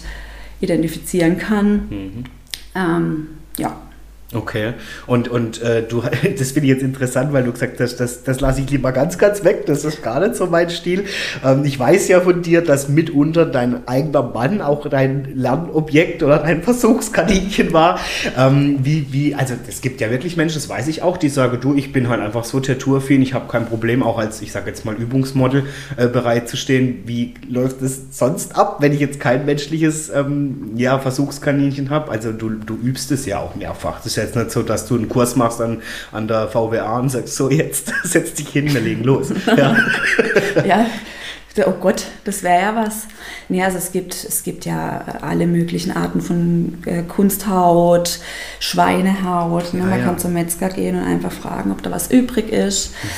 [0.62, 1.74] identifizieren kann.
[1.90, 2.24] Mhm.
[2.76, 3.76] Ähm, ja.
[4.34, 4.74] Okay,
[5.08, 6.02] und, und äh, du,
[6.38, 9.18] das finde ich jetzt interessant, weil du gesagt hast, das, das lasse ich lieber ganz,
[9.18, 11.06] ganz weg, das ist gar nicht so mein Stil.
[11.44, 16.40] Ähm, ich weiß ja von dir, dass mitunter dein eigener Mann auch dein Lernobjekt oder
[16.40, 18.00] dein Versuchskaninchen war.
[18.38, 21.60] Ähm, wie, wie, also es gibt ja wirklich Menschen, das weiß ich auch, die sagen,
[21.62, 24.68] du, ich bin halt einfach so tattoo ich habe kein Problem, auch als, ich sage
[24.68, 25.66] jetzt mal, Übungsmodel
[25.98, 27.04] äh, bereit zu stehen.
[27.06, 32.12] Wie läuft es sonst ab, wenn ich jetzt kein menschliches ähm, ja, Versuchskaninchen habe?
[32.12, 33.98] Also du, du übst es ja auch mehrfach.
[33.98, 35.82] Das ist ja jetzt nicht so, dass du einen Kurs machst an,
[36.12, 39.32] an der VWA und sagst, so jetzt setz dich hin, wir legen los.
[39.58, 39.76] Ja,
[40.66, 40.86] ja.
[41.68, 43.08] Oh Gott, das wäre ja was.
[43.48, 48.20] Nee, also es gibt, es gibt ja alle möglichen Arten von äh, Kunsthaut,
[48.60, 49.74] Schweinehaut.
[49.74, 49.82] Ne?
[49.82, 50.06] Ja, Man ja.
[50.06, 52.94] kann zum Metzger gehen und einfach fragen, ob da was übrig ist.
[53.04, 53.10] Mhm.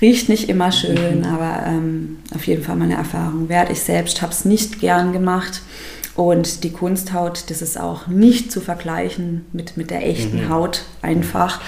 [0.00, 1.26] Riecht nicht immer schön, mhm.
[1.26, 3.70] aber ähm, auf jeden Fall meine Erfahrung wert.
[3.70, 5.60] Ich selbst habe es nicht gern gemacht.
[6.16, 10.48] Und die Kunsthaut, das ist auch nicht zu vergleichen mit, mit der echten mhm.
[10.48, 11.60] Haut einfach.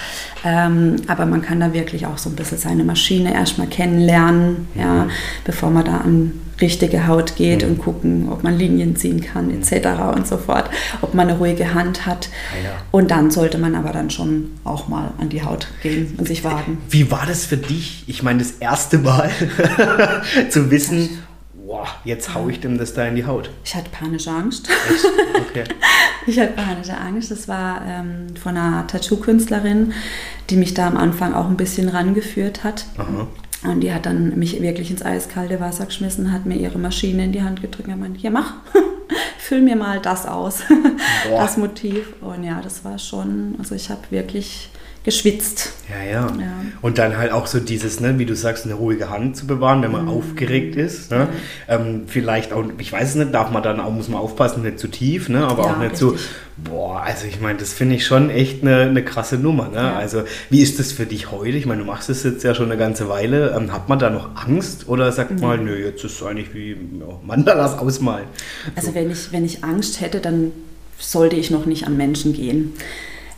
[0.43, 4.81] Ähm, aber man kann da wirklich auch so ein bisschen seine Maschine erstmal kennenlernen, mhm.
[4.81, 5.07] ja,
[5.45, 7.71] bevor man da an richtige Haut geht mhm.
[7.71, 9.87] und gucken, ob man Linien ziehen kann etc.
[10.15, 10.69] und so fort,
[11.01, 12.29] ob man eine ruhige Hand hat.
[12.51, 12.69] Ah, ja.
[12.91, 16.43] Und dann sollte man aber dann schon auch mal an die Haut gehen und sich
[16.43, 16.77] wagen.
[16.89, 18.03] Wie war das für dich?
[18.07, 19.29] Ich meine, das erste Mal
[20.49, 21.09] zu wissen,
[21.65, 23.49] boah, jetzt haue ich dem das da in die Haut.
[23.63, 24.69] Ich hatte panische Angst.
[25.49, 25.63] Okay.
[26.27, 27.31] ich hatte panische Angst.
[27.31, 29.93] Das war ähm, von einer Tattoo-Künstlerin,
[30.49, 32.85] die mich da am Anfang auch ein bisschen rangeführt hat.
[32.97, 33.27] Aha.
[33.63, 37.31] Und die hat dann mich wirklich ins eiskalte Wasser geschmissen, hat mir ihre Maschine in
[37.31, 38.55] die Hand gedrückt und meinte, ja mach,
[39.37, 40.63] füll mir mal das aus,
[41.29, 42.13] das Motiv.
[42.19, 44.69] Und ja, das war schon, also ich habe wirklich
[45.03, 45.73] geschwitzt.
[45.89, 49.09] Ja, ja, ja, Und dann halt auch so dieses, ne, wie du sagst, eine ruhige
[49.09, 50.11] Hand zu bewahren, wenn man mhm.
[50.11, 51.11] aufgeregt ist.
[51.11, 51.27] Ne?
[51.67, 51.75] Ja.
[51.75, 54.79] Ähm, vielleicht auch, ich weiß es nicht, darf man dann auch, muss man aufpassen, nicht
[54.79, 55.45] zu tief, ne?
[55.45, 55.99] aber ja, auch nicht richtig.
[55.99, 56.15] so,
[56.55, 59.67] boah, also ich meine, das finde ich schon echt eine, eine krasse Nummer.
[59.67, 59.93] Ne?
[59.93, 61.57] Also wie ist das für dich heute?
[61.57, 63.53] Ich meine, du machst es jetzt ja schon eine ganze Weile.
[63.57, 65.39] Ähm, hat man da noch Angst oder sagt mhm.
[65.41, 66.77] mal, nö, jetzt ist es eigentlich wie
[67.25, 68.25] Mandalas ausmalen?
[68.75, 68.95] Also so.
[68.95, 70.53] wenn, ich, wenn ich Angst hätte, dann
[70.97, 72.73] sollte ich noch nicht an Menschen gehen.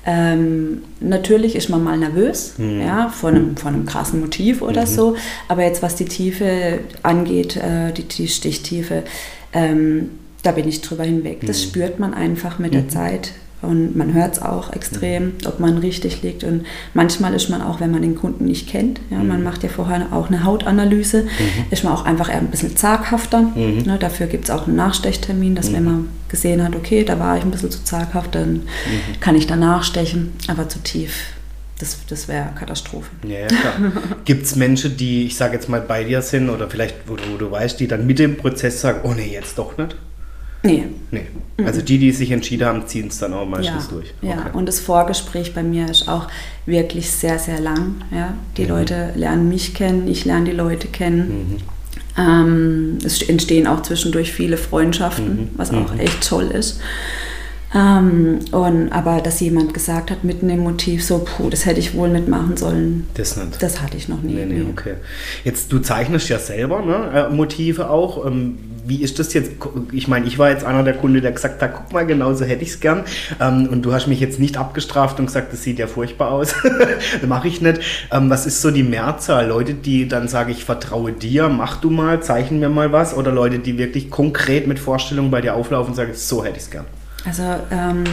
[0.07, 2.81] Ähm, natürlich ist man mal nervös, mhm.
[2.81, 4.87] ja, vor einem, vor einem krassen Motiv oder mhm.
[4.87, 5.15] so,
[5.47, 9.03] aber jetzt was die Tiefe angeht, äh, die, die Stichtiefe,
[9.51, 10.11] ähm,
[10.43, 11.41] da bin ich drüber hinweg.
[11.47, 11.69] Das mhm.
[11.69, 12.89] spürt man einfach mit der mhm.
[12.89, 13.31] Zeit.
[13.65, 16.43] Und man hört es auch extrem, ob man richtig liegt.
[16.43, 19.69] Und manchmal ist man auch, wenn man den Kunden nicht kennt, ja, man macht ja
[19.69, 21.65] vorher auch eine Hautanalyse, mhm.
[21.71, 23.41] ist man auch einfach eher ein bisschen zaghafter.
[23.41, 23.83] Mhm.
[23.85, 25.73] Ne, dafür gibt es auch einen Nachstechtermin, dass mhm.
[25.75, 29.19] wenn man gesehen hat, okay, da war ich ein bisschen zu zaghaft, dann mhm.
[29.19, 31.35] kann ich danach stechen, aber zu tief
[31.79, 33.09] das, das wäre Katastrophe.
[33.27, 33.91] Ja, ja klar.
[34.25, 37.23] Gibt es Menschen, die, ich sage jetzt mal, bei dir sind oder vielleicht, wo du,
[37.33, 39.95] wo du weißt, die dann mit dem Prozess sagen, oh nee, jetzt doch nicht?
[40.65, 40.83] Nee.
[41.11, 41.25] Nee.
[41.63, 44.13] Also die, die sich entschieden haben, ziehen es dann auch meistens ja, durch.
[44.21, 44.29] Okay.
[44.29, 46.27] Ja, und das Vorgespräch bei mir ist auch
[46.65, 47.95] wirklich sehr, sehr lang.
[48.11, 48.33] Ja?
[48.57, 48.69] Die mhm.
[48.69, 51.27] Leute lernen mich kennen, ich lerne die Leute kennen.
[51.27, 51.57] Mhm.
[52.17, 55.49] Ähm, es entstehen auch zwischendurch viele Freundschaften, mhm.
[55.55, 55.99] was auch mhm.
[55.99, 56.79] echt toll ist.
[57.73, 61.93] Ähm, und, aber dass jemand gesagt hat, mitten im Motiv, so, puh, das hätte ich
[61.93, 63.07] wohl nicht machen sollen.
[63.15, 63.61] Das nicht.
[63.61, 64.33] Das hatte ich noch nie.
[64.33, 64.95] Nee, nee, okay.
[65.43, 68.25] Jetzt, du zeichnest ja selber ne, äh, Motive auch.
[68.25, 69.51] Ähm, wie ist das jetzt?
[69.91, 72.45] Ich meine, ich war jetzt einer der Kunden, der gesagt hat, guck mal, genau so
[72.45, 73.03] hätte ich es gern.
[73.41, 76.55] Ähm, und du hast mich jetzt nicht abgestraft und gesagt, das sieht ja furchtbar aus.
[77.27, 77.81] Mache ich nicht.
[78.11, 79.47] Ähm, was ist so die Mehrzahl?
[79.47, 83.15] Leute, die dann sagen, ich vertraue dir, mach du mal, zeichnen mir mal was.
[83.15, 86.63] Oder Leute, die wirklich konkret mit Vorstellungen bei dir auflaufen und sagen, so hätte ich
[86.63, 86.85] es gern.
[87.25, 88.03] Also ähm,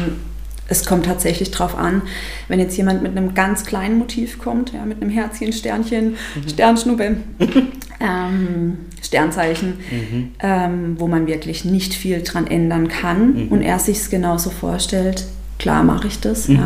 [0.72, 2.02] es kommt tatsächlich darauf an,
[2.48, 6.48] wenn jetzt jemand mit einem ganz kleinen Motiv kommt, ja, mit einem Herzchen, Sternchen, mhm.
[6.48, 7.16] Sternschnuppe,
[8.00, 10.30] ähm, Sternzeichen, mhm.
[10.40, 13.48] ähm, wo man wirklich nicht viel dran ändern kann mhm.
[13.48, 15.26] und er sich es genauso vorstellt,
[15.58, 16.48] klar mache ich das.
[16.48, 16.56] Mhm.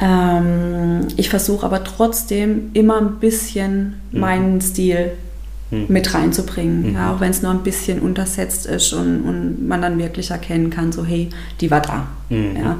[0.00, 0.38] Ja.
[0.38, 4.20] Ähm, ich versuche aber trotzdem immer ein bisschen mhm.
[4.20, 5.12] meinen Stil
[5.72, 5.86] hm.
[5.88, 6.90] mit reinzubringen.
[6.90, 6.94] Mhm.
[6.94, 10.68] Ja, auch wenn es nur ein bisschen untersetzt ist und, und, man dann wirklich erkennen
[10.68, 11.30] kann, so hey,
[11.62, 12.08] die war da.
[12.28, 12.56] Mhm.
[12.56, 12.78] Ja.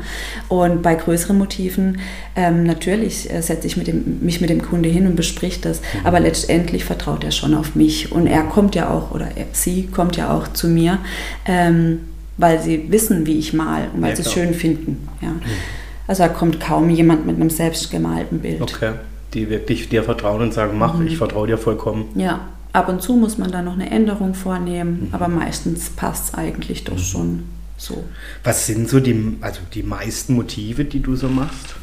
[0.49, 2.01] Und bei größeren Motiven,
[2.37, 5.81] ähm, natürlich äh, setze ich mit dem, mich mit dem Kunde hin und bespricht das,
[5.81, 6.05] mhm.
[6.05, 9.87] aber letztendlich vertraut er schon auf mich und er kommt ja auch, oder er, sie
[9.87, 10.99] kommt ja auch zu mir,
[11.47, 12.01] ähm,
[12.37, 15.09] weil sie wissen, wie ich mal und weil ja, sie es schön finden.
[15.23, 15.29] Ja.
[15.29, 15.41] Hm.
[16.07, 18.61] Also da kommt kaum jemand mit einem selbstgemalten Bild.
[18.61, 18.93] Okay,
[19.33, 21.07] die wirklich dir vertrauen und sagen, mach, mhm.
[21.07, 22.05] ich vertraue dir vollkommen.
[22.17, 22.41] Ja,
[22.73, 25.15] Ab und zu muss man da noch eine Änderung vornehmen, mhm.
[25.15, 26.99] aber meistens passt es eigentlich doch mhm.
[26.99, 27.43] schon
[27.77, 28.05] so.
[28.45, 31.77] Was sind so die, also die meisten Motive, die du so machst?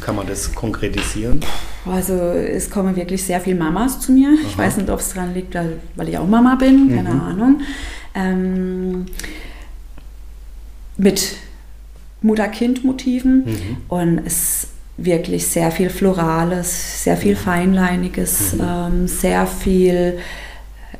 [0.00, 1.40] Kann man das konkretisieren?
[1.86, 4.30] Also es kommen wirklich sehr viele Mamas zu mir.
[4.30, 4.48] Aha.
[4.48, 7.20] Ich weiß nicht, ob es daran liegt, weil ich auch Mama bin, keine mhm.
[7.20, 7.60] Ahnung.
[8.14, 9.06] Ähm,
[10.96, 11.36] mit
[12.22, 13.44] Mutter-Kind-Motiven.
[13.44, 13.76] Mhm.
[13.88, 18.60] Und es wirklich sehr viel Florales, sehr viel Feinleiniges, mhm.
[18.62, 20.18] ähm, sehr viel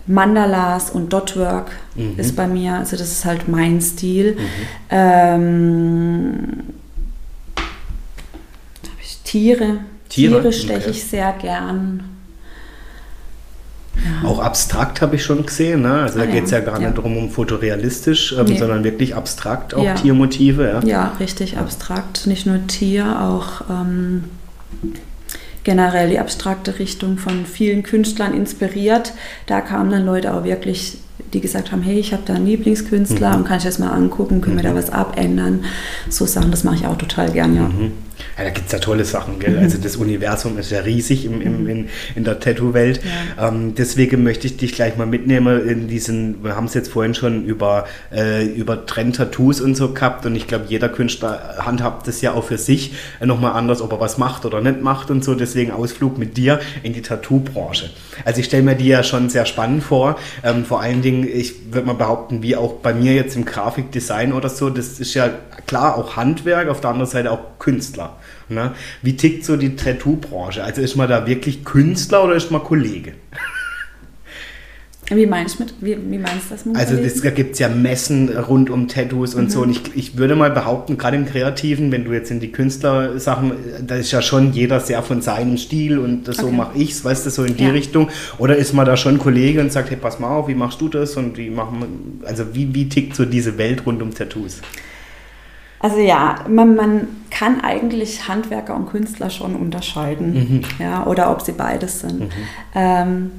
[0.06, 2.18] Mandalas und Dotwork mhm.
[2.18, 4.34] ist bei mir, also das ist halt mein Stil.
[4.34, 4.38] Mhm.
[4.90, 6.62] Ähm,
[9.32, 9.78] Tiere.
[10.10, 10.90] Tiere, Tiere steche okay.
[10.90, 12.11] ich sehr gern.
[13.94, 14.28] Ja.
[14.28, 15.82] Auch abstrakt habe ich schon gesehen.
[15.82, 15.92] Ne?
[16.02, 16.58] Also ah, da geht es ja.
[16.58, 16.64] ja.
[16.64, 18.58] gar nicht darum, um fotorealistisch, ähm, nee.
[18.58, 19.94] sondern wirklich abstrakt, auch ja.
[19.94, 20.80] Tiermotive.
[20.84, 22.26] Ja, richtig abstrakt.
[22.26, 24.24] Nicht nur Tier, auch ähm,
[25.64, 29.12] generell die abstrakte Richtung von vielen Künstlern inspiriert.
[29.46, 30.98] Da kamen dann Leute auch wirklich,
[31.32, 33.36] die gesagt haben, hey, ich habe da einen Lieblingskünstler mhm.
[33.36, 34.60] und kann ich das mal angucken, können mhm.
[34.60, 34.78] wir da mhm.
[34.78, 35.64] was abändern.
[36.08, 37.62] So Sachen, das mache ich auch total gern, ja.
[37.62, 37.92] Mhm.
[38.38, 39.58] Ja, da gibt es ja tolle Sachen, gell?
[39.58, 43.00] Also das Universum ist ja riesig im, im, in, in der Tattoo-Welt.
[43.36, 43.48] Ja.
[43.48, 47.14] Ähm, deswegen möchte ich dich gleich mal mitnehmen in diesen, wir haben es jetzt vorhin
[47.14, 52.22] schon über, äh, über Trend-Tattoos und so gehabt und ich glaube, jeder Künstler handhabt das
[52.22, 55.22] ja auch für sich äh, nochmal anders, ob er was macht oder nicht macht und
[55.22, 55.34] so.
[55.34, 57.90] Deswegen Ausflug mit dir in die Tattoo-Branche.
[58.24, 60.18] Also ich stelle mir die ja schon sehr spannend vor.
[60.42, 64.32] Ähm, vor allen Dingen, ich würde mal behaupten, wie auch bei mir jetzt im Grafikdesign
[64.32, 65.30] oder so, das ist ja
[65.66, 68.16] klar auch Handwerk, auf der anderen Seite auch Künstler.
[68.48, 68.72] Ne?
[69.02, 70.62] Wie tickt so die Tattoo-Branche?
[70.62, 73.14] Also ist man da wirklich Künstler oder ist man Kollege?
[75.14, 78.70] Wie meinst du wie, wie meinst das mit Also da gibt es ja Messen rund
[78.70, 79.50] um Tattoos und mhm.
[79.50, 79.62] so.
[79.62, 83.52] Und ich, ich würde mal behaupten, gerade im Kreativen, wenn du jetzt in die Künstlersachen,
[83.86, 86.48] da ist ja schon jeder sehr von seinem Stil und das, okay.
[86.48, 87.70] so mache ich es, weißt du, so in die ja.
[87.70, 88.08] Richtung.
[88.38, 90.88] Oder ist man da schon Kollege und sagt, hey, pass mal auf, wie machst du
[90.88, 91.16] das?
[91.16, 94.60] Und wie machen also wie, wie tickt so diese Welt rund um Tattoos?
[95.82, 100.60] Also ja, man, man kann eigentlich Handwerker und Künstler schon unterscheiden, mhm.
[100.78, 102.20] ja, oder ob sie beides sind.
[102.20, 102.30] Mhm.
[102.74, 103.30] Ähm,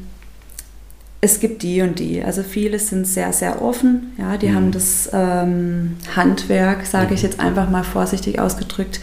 [1.24, 2.22] es gibt die und die.
[2.22, 4.12] Also viele sind sehr, sehr offen.
[4.18, 4.56] Ja, die mhm.
[4.56, 9.00] haben das ähm, Handwerk, sage ich jetzt einfach mal vorsichtig ausgedrückt,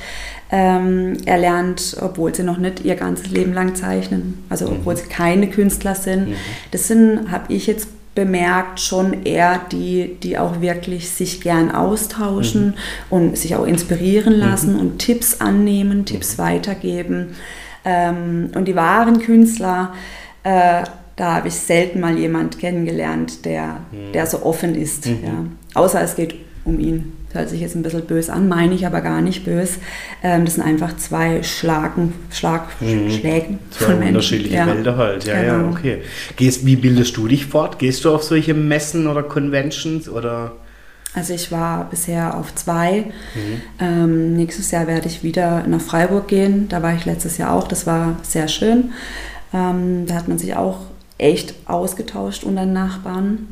[0.52, 4.44] ähm, erlernt, obwohl sie noch nicht ihr ganzes Leben lang zeichnen.
[4.50, 4.72] Also mhm.
[4.72, 6.28] obwohl sie keine Künstler sind.
[6.28, 6.34] Mhm.
[6.72, 12.66] Das sind, habe ich jetzt bemerkt, schon eher die, die auch wirklich sich gern austauschen
[12.66, 12.74] mhm.
[13.08, 14.40] und sich auch inspirieren mhm.
[14.40, 17.28] lassen und Tipps annehmen, Tipps weitergeben.
[17.82, 19.94] Ähm, und die wahren Künstler,
[20.42, 20.82] äh,
[21.20, 24.12] da habe ich selten mal jemand kennengelernt, der, mhm.
[24.14, 25.04] der so offen ist.
[25.04, 25.18] Mhm.
[25.22, 25.44] Ja.
[25.74, 27.12] Außer es geht um ihn.
[27.34, 29.74] hört sich jetzt ein bisschen böse an, meine ich aber gar nicht böse.
[30.22, 33.10] Ähm, das sind einfach zwei Schlagen, Schlag, Mhm.
[33.10, 34.08] Schlägen Zwei von Menschen.
[34.16, 34.66] unterschiedliche Ja.
[34.66, 35.70] Welten halt, ja, ja, Genau.
[35.72, 35.98] okay.
[36.36, 37.78] Gehst, wie bildest du dich fort?
[37.78, 40.52] Gehst du auf solche Messen oder Conventions oder?
[41.14, 43.04] Also ich war bisher auf zwei.
[43.34, 43.62] Mhm.
[43.78, 46.68] Ähm, nächstes Jahr werde ich wieder nach Freiburg gehen.
[46.70, 47.68] Da war ich letztes Jahr auch.
[47.68, 48.92] Das war sehr schön.
[49.52, 50.78] Ähm, da hat man sich auch
[51.20, 53.46] echt ausgetauscht unter den Nachbarn.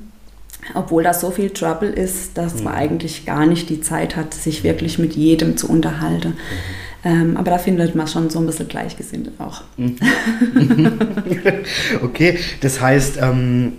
[0.74, 2.64] Obwohl da so viel Trouble ist, dass Mhm.
[2.64, 6.34] man eigentlich gar nicht die Zeit hat, sich wirklich mit jedem zu unterhalten.
[7.04, 9.62] Ähm, aber da findet man schon so ein bisschen Gleichgesinnte auch.
[12.02, 13.74] okay, das heißt, ähm,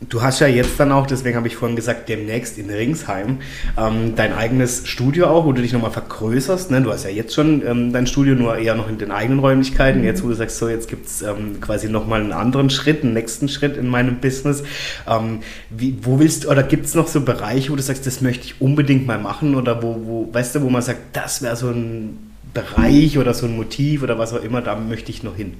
[0.00, 3.38] du hast ja jetzt dann auch, deswegen habe ich vorhin gesagt, demnächst in Ringsheim
[3.76, 6.70] ähm, dein eigenes Studio auch, wo du dich nochmal vergrößerst.
[6.70, 6.82] Ne?
[6.82, 10.04] Du hast ja jetzt schon ähm, dein Studio, nur eher noch in den eigenen Räumlichkeiten.
[10.04, 13.14] Jetzt, wo du sagst, so, jetzt gibt es ähm, quasi nochmal einen anderen Schritt, einen
[13.14, 14.62] nächsten Schritt in meinem Business.
[15.08, 18.20] Ähm, wie, wo willst du, oder gibt es noch so Bereiche, wo du sagst, das
[18.20, 19.56] möchte ich unbedingt mal machen?
[19.56, 23.46] Oder wo, wo weißt du, wo man sagt, das wäre so ein Bereich oder so
[23.46, 25.54] ein Motiv oder was auch immer, da möchte ich noch hin.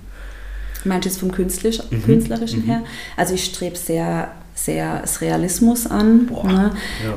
[1.05, 2.03] Jetzt vom Künstlerisch, Mhm.
[2.05, 2.83] Künstlerischen her?
[3.17, 6.27] Also ich strebe sehr, sehr das Realismus an.
[6.27, 6.71] Boah, Ne?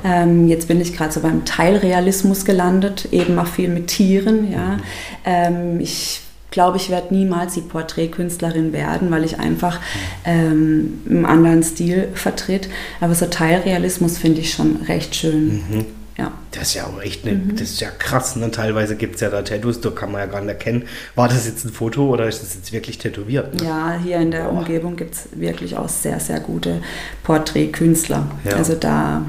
[0.03, 0.23] ja.
[0.23, 4.51] Ähm, jetzt bin ich gerade so beim Teilrealismus gelandet, eben auch viel mit Tieren.
[4.51, 4.73] Ja?
[4.77, 4.81] Mhm.
[5.25, 9.79] Ähm, ich glaube, ich werde niemals die Porträtkünstlerin werden, weil ich einfach
[10.25, 12.67] ähm, einen anderen Stil vertritt.
[12.99, 15.61] Aber so Teilrealismus finde ich schon recht schön.
[15.69, 15.85] Mhm.
[16.17, 16.31] Ja.
[16.51, 18.35] Das ist ja auch echt ne, das ist ja krass.
[18.35, 18.51] Ne?
[18.51, 20.83] Teilweise gibt es ja da Tattoos, da kann man ja gar nicht erkennen,
[21.15, 23.53] war das jetzt ein Foto oder ist das jetzt wirklich tätowiert?
[23.61, 23.67] Ne?
[23.67, 24.59] Ja, hier in der Boah.
[24.59, 26.81] Umgebung gibt es wirklich auch sehr, sehr gute
[27.23, 28.27] Porträtkünstler.
[28.43, 28.57] Ja.
[28.57, 29.23] Also da,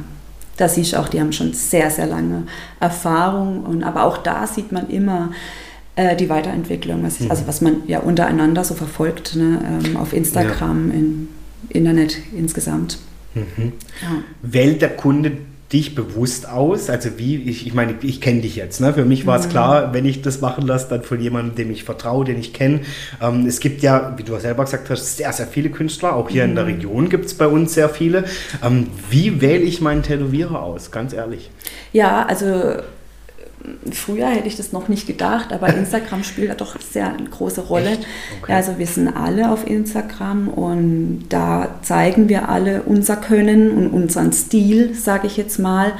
[0.56, 2.44] da siehst du auch, die haben schon sehr, sehr lange
[2.80, 3.62] Erfahrung.
[3.64, 5.30] Und, aber auch da sieht man immer
[5.96, 7.30] äh, die Weiterentwicklung, was, ich, Mhm.
[7.30, 9.80] also was man ja untereinander so verfolgt, ne?
[9.84, 11.28] ähm, auf Instagram, im
[11.68, 12.98] Internet insgesamt.
[13.34, 13.72] Mhm.
[14.02, 14.08] Ja.
[14.42, 15.32] Wählt der Kunde
[15.72, 16.90] dich bewusst aus?
[16.90, 18.80] Also wie, ich, ich meine, ich kenne dich jetzt.
[18.80, 18.92] Ne?
[18.92, 21.84] Für mich war es klar, wenn ich das machen lasse, dann von jemandem, dem ich
[21.84, 22.80] vertraue, den ich kenne.
[23.20, 26.14] Ähm, es gibt ja, wie du selber gesagt hast, sehr, sehr viele Künstler.
[26.14, 28.24] Auch hier in der Region gibt es bei uns sehr viele.
[28.62, 30.90] Ähm, wie wähle ich meinen Tätowierer aus?
[30.90, 31.50] Ganz ehrlich.
[31.92, 32.76] Ja, also
[33.90, 37.62] früher hätte ich das noch nicht gedacht, aber Instagram spielt da doch sehr eine große
[37.62, 37.98] Rolle.
[38.40, 38.52] Okay.
[38.52, 43.88] Ja, also wir sind alle auf Instagram und da zeigen wir alle unser Können und
[43.88, 45.92] unseren Stil, sage ich jetzt mal.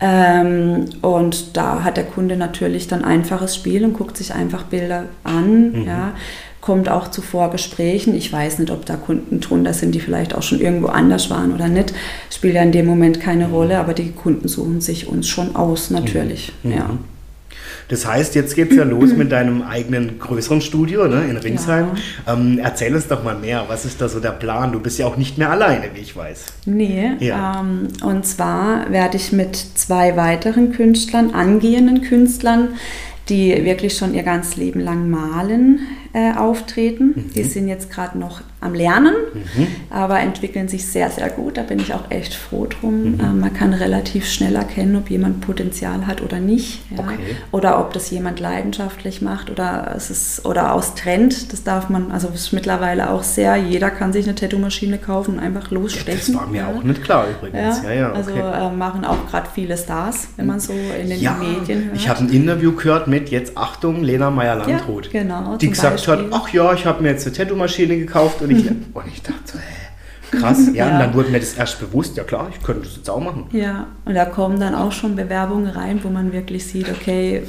[0.00, 5.04] Ähm, und da hat der Kunde natürlich dann einfaches Spiel und guckt sich einfach Bilder
[5.24, 5.84] an.
[5.86, 6.14] Ja
[6.64, 8.14] kommt auch zu Vorgesprächen.
[8.14, 11.52] Ich weiß nicht, ob da Kunden drunter sind, die vielleicht auch schon irgendwo anders waren
[11.52, 11.92] oder nicht.
[12.30, 15.90] Spielt ja in dem Moment keine Rolle, aber die Kunden suchen sich uns schon aus,
[15.90, 16.54] natürlich.
[16.62, 16.88] Ja.
[17.88, 21.88] Das heißt, jetzt geht es ja los mit deinem eigenen größeren Studio ne, in Ringsheim.
[22.26, 23.64] Ähm, erzähl uns doch mal mehr.
[23.68, 24.72] Was ist da so der Plan?
[24.72, 26.44] Du bist ja auch nicht mehr alleine, wie ich weiß.
[26.64, 27.60] Nee, Ja.
[27.60, 32.68] ähm, und zwar werde ich mit zwei weiteren Künstlern, angehenden Künstlern,
[33.28, 35.80] die wirklich schon ihr ganzes Leben lang malen,
[36.14, 37.30] äh, auftreten.
[37.34, 39.14] Die sind jetzt gerade noch am Lernen,
[39.90, 41.56] aber entwickeln sich sehr, sehr gut.
[41.56, 43.20] Da bin ich auch echt froh drum.
[43.20, 46.80] Ähm, man kann relativ schnell erkennen, ob jemand Potenzial hat oder nicht.
[46.90, 47.00] Ja?
[47.00, 47.36] Okay.
[47.52, 51.52] Oder ob das jemand leidenschaftlich macht oder es ist oder aus Trend.
[51.52, 55.40] Das darf man, also ist mittlerweile auch sehr, jeder kann sich eine Tattoo-Maschine kaufen und
[55.40, 56.34] einfach losstechen.
[56.34, 56.68] Das war mir ja.
[56.68, 57.82] auch nicht klar übrigens.
[57.82, 58.40] Ja, ja, Also okay.
[58.40, 61.96] äh, machen auch gerade viele Stars, wenn man so in den ja, Medien hört.
[61.96, 65.12] ich habe ein Interview gehört mit, jetzt Achtung, Lena Meyer-Landrut.
[65.12, 66.32] Ja, genau, Die gesagt hat, Beispiel.
[66.32, 69.58] ach ja, ich habe mir jetzt eine Tattoo-Maschine gekauft und ich, und ich dachte so,
[69.58, 70.58] hä, krass.
[70.72, 70.92] Ja, Ja.
[70.94, 73.46] und dann wurde mir das erst bewusst, ja klar, ich könnte das jetzt auch machen.
[73.52, 77.42] Ja, und da kommen dann auch schon Bewerbungen rein, wo man wirklich sieht, okay,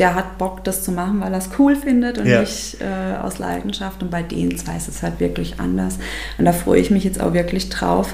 [0.00, 2.40] der hat Bock, das zu machen, weil er es cool findet und Ja.
[2.40, 4.02] nicht äh, aus Leidenschaft.
[4.02, 5.98] Und bei denen zwei ist es halt wirklich anders.
[6.36, 8.12] Und da freue ich mich jetzt auch wirklich drauf,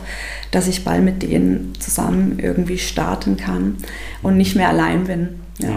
[0.51, 3.77] dass ich bald mit denen zusammen irgendwie starten kann
[4.23, 5.29] und nicht mehr allein bin.
[5.59, 5.71] Ja.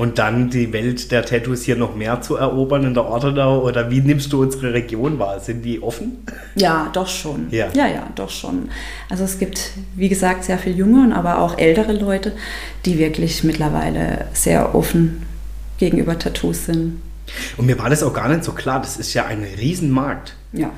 [0.00, 3.90] Und dann die Welt der Tattoos hier noch mehr zu erobern in der Ortenau oder
[3.90, 5.40] wie nimmst du unsere Region wahr?
[5.40, 6.24] Sind die offen?
[6.54, 7.48] Ja, doch schon.
[7.50, 7.68] Ja.
[7.74, 8.70] ja, ja, doch schon.
[9.10, 12.32] Also es gibt, wie gesagt, sehr viele junge und aber auch ältere Leute,
[12.86, 15.26] die wirklich mittlerweile sehr offen
[15.76, 17.02] gegenüber Tattoos sind.
[17.58, 20.34] Und mir war das auch gar nicht so klar, das ist ja ein Riesenmarkt.
[20.54, 20.70] Ja.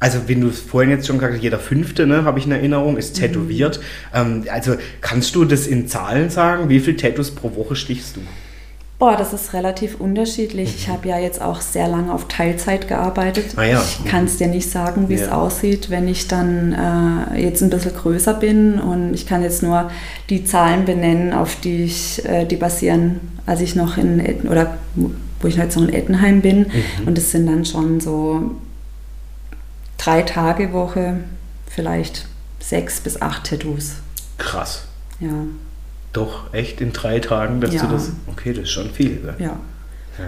[0.00, 2.52] Also, wenn du es vorhin jetzt schon gesagt hast, jeder Fünfte, ne, habe ich in
[2.52, 3.80] Erinnerung, ist tätowiert.
[4.12, 6.68] Ähm, also, kannst du das in Zahlen sagen?
[6.68, 8.20] Wie viele Tattoos pro Woche stichst du?
[8.98, 10.74] Boah, das ist relativ unterschiedlich.
[10.74, 13.52] Ich habe ja jetzt auch sehr lange auf Teilzeit gearbeitet.
[13.56, 13.82] Ah ja.
[13.82, 15.32] Ich kann es dir nicht sagen, wie es Ja.
[15.32, 18.80] aussieht, wenn ich dann äh, jetzt ein bisschen größer bin.
[18.80, 19.90] Und ich kann jetzt nur
[20.30, 24.78] die Zahlen benennen, auf die ich, äh, die basieren, als ich noch in Etten, oder
[24.94, 26.60] wo ich jetzt noch in Ettenheim bin.
[26.60, 27.06] Mhm.
[27.08, 28.52] Und es sind dann schon so
[29.98, 31.18] drei Tage Woche,
[31.66, 32.26] vielleicht
[32.60, 33.96] sechs bis acht Tattoos.
[34.38, 34.84] Krass.
[35.20, 35.28] Ja.
[36.16, 37.82] Doch, echt in drei Tagen, dass Ja.
[37.86, 38.10] du das.
[38.26, 39.16] Okay, das ist schon viel.
[39.18, 39.34] Gell?
[39.38, 39.56] Ja.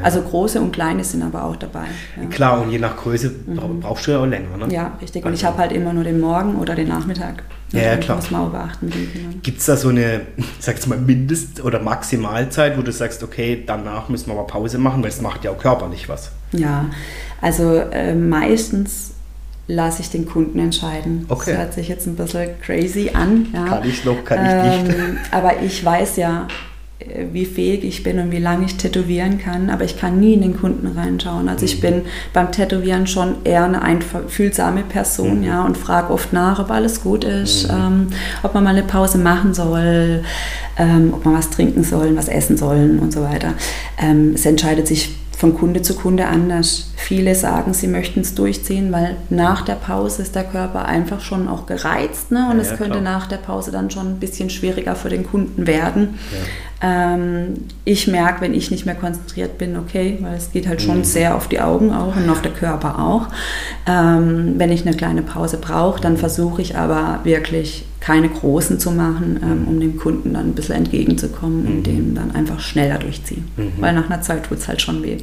[0.02, 1.86] Also große und kleine sind aber auch dabei.
[2.20, 4.66] Ja, Klar, und je nach Größe bra- brauchst du ja auch länger, ne?
[4.66, 4.70] Mhm.
[4.70, 5.24] ja richtig.
[5.24, 7.42] Und ich Also- habe halt immer nur den Morgen oder den Nachmittag.
[7.72, 8.16] Ja, ja, Das klar.
[8.18, 8.92] Muss man auch beachten.
[9.42, 13.22] Gibt es da so eine, ich sag jetzt mal, Mindest- oder Maximalzeit, wo du sagst,
[13.22, 16.32] okay, danach müssen wir aber Pause machen, weil es macht ja auch körperlich was.
[16.52, 16.84] Ja,
[17.40, 19.12] also äh, meistens
[19.68, 21.26] lasse ich den Kunden entscheiden.
[21.28, 21.50] Okay.
[21.52, 23.46] Das hört sich jetzt ein bisschen crazy an.
[23.52, 23.64] Ja.
[23.66, 24.98] Kann ich noch, kann ich nicht.
[24.98, 26.48] Ähm, aber ich weiß ja,
[27.00, 30.32] äh, wie fähig ich bin und wie lange ich tätowieren kann, aber ich kann nie
[30.32, 31.48] in den Kunden reinschauen.
[31.50, 31.66] Also Mhm.
[31.70, 32.02] ich bin
[32.32, 35.44] beim Tätowieren schon eher eine einfühlsame Person, Mhm.
[35.44, 38.06] ja, und frage oft nach, ob alles gut ist, ähm,
[38.42, 40.24] ob man mal eine Pause machen soll,
[40.78, 43.52] ähm, ob man was trinken soll, was essen sollen und so weiter.
[43.98, 46.90] Ähm, es entscheidet sich von Kunde zu Kunde anders.
[46.96, 51.46] Viele sagen, sie möchten es durchziehen, weil nach der Pause ist der Körper einfach schon
[51.46, 52.48] auch gereizt ne?
[52.50, 53.02] und Ja, es ja, könnte klar.
[53.18, 56.18] nach der Pause dann schon ein bisschen schwieriger für den Kunden werden.
[56.80, 60.98] Ähm, ich merke, wenn ich nicht mehr konzentriert bin, okay, weil es geht halt schon
[60.98, 61.04] Mhm.
[61.04, 63.26] sehr auf die Augen auch und auf den Körper auch.
[63.86, 68.90] Ähm, wenn ich eine kleine Pause brauche, dann versuche ich aber wirklich keine großen zu
[68.90, 73.46] machen, ähm, um dem Kunden dann ein bisschen entgegenzukommen und dem dann einfach schneller durchziehen.
[73.76, 75.18] Weil nach einer Zeit tut es halt schon weh.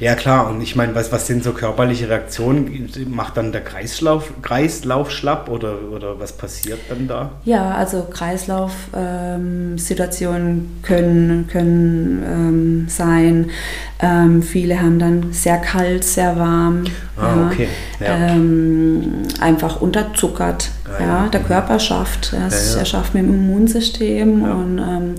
[0.00, 2.90] Ja klar, und ich meine, was, was sind so körperliche Reaktionen?
[3.08, 7.30] Macht dann der Kreislauf, Kreislauf schlapp oder, oder was passiert dann da?
[7.46, 13.48] Ja, also Kreislaufsituationen können, können ähm, sein.
[13.98, 16.84] Ähm, viele haben dann sehr kalt, sehr warm.
[17.16, 17.68] Ah, okay,
[17.98, 18.28] ja.
[18.28, 20.68] Ähm, einfach unterzuckert.
[21.00, 21.06] Ja.
[21.06, 21.28] ja.
[21.28, 25.14] Der Körper schafft, es, Ja, er schafft mit dem Immunsystem und ähm,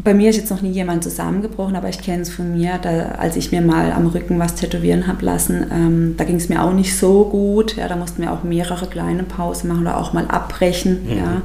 [0.00, 3.16] bei mir ist jetzt noch nie jemand zusammengebrochen, aber ich kenne es von mir, da,
[3.18, 6.62] als ich mir mal am Rücken was tätowieren habe lassen, ähm, da ging es mir
[6.62, 7.76] auch nicht so gut.
[7.76, 11.04] Ja, da mussten wir auch mehrere kleine Pausen machen oder auch mal abbrechen.
[11.04, 11.42] Mhm, Ja.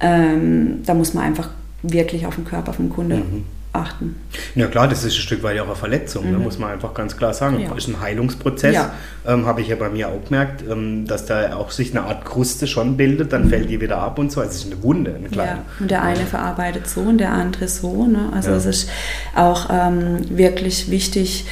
[0.00, 1.50] Ähm, da muss man einfach
[1.82, 3.44] wirklich auf den Körper vom Kunde Mhm.
[3.76, 4.16] Achten.
[4.54, 6.38] Ja klar, das ist ein Stück weit auch eine Verletzung, ne?
[6.38, 7.56] muss man einfach ganz klar sagen.
[7.56, 7.62] Mhm.
[7.62, 7.74] Ja.
[7.76, 8.92] ist ein Heilungsprozess, Ja.
[9.26, 12.24] ähm, habe ich ja bei mir auch gemerkt, ähm, dass da auch sich eine Art
[12.24, 14.40] Kruste schon bildet, dann fällt die wieder ab und so.
[14.40, 15.52] Also es ist eine Wunde, eine kleine.
[15.52, 15.56] Mhm.
[15.58, 18.06] Ja, und der eine verarbeitet so und der andere so.
[18.06, 18.30] Ne?
[18.34, 18.90] Also es ist
[19.34, 21.46] auch ähm, wirklich wichtig,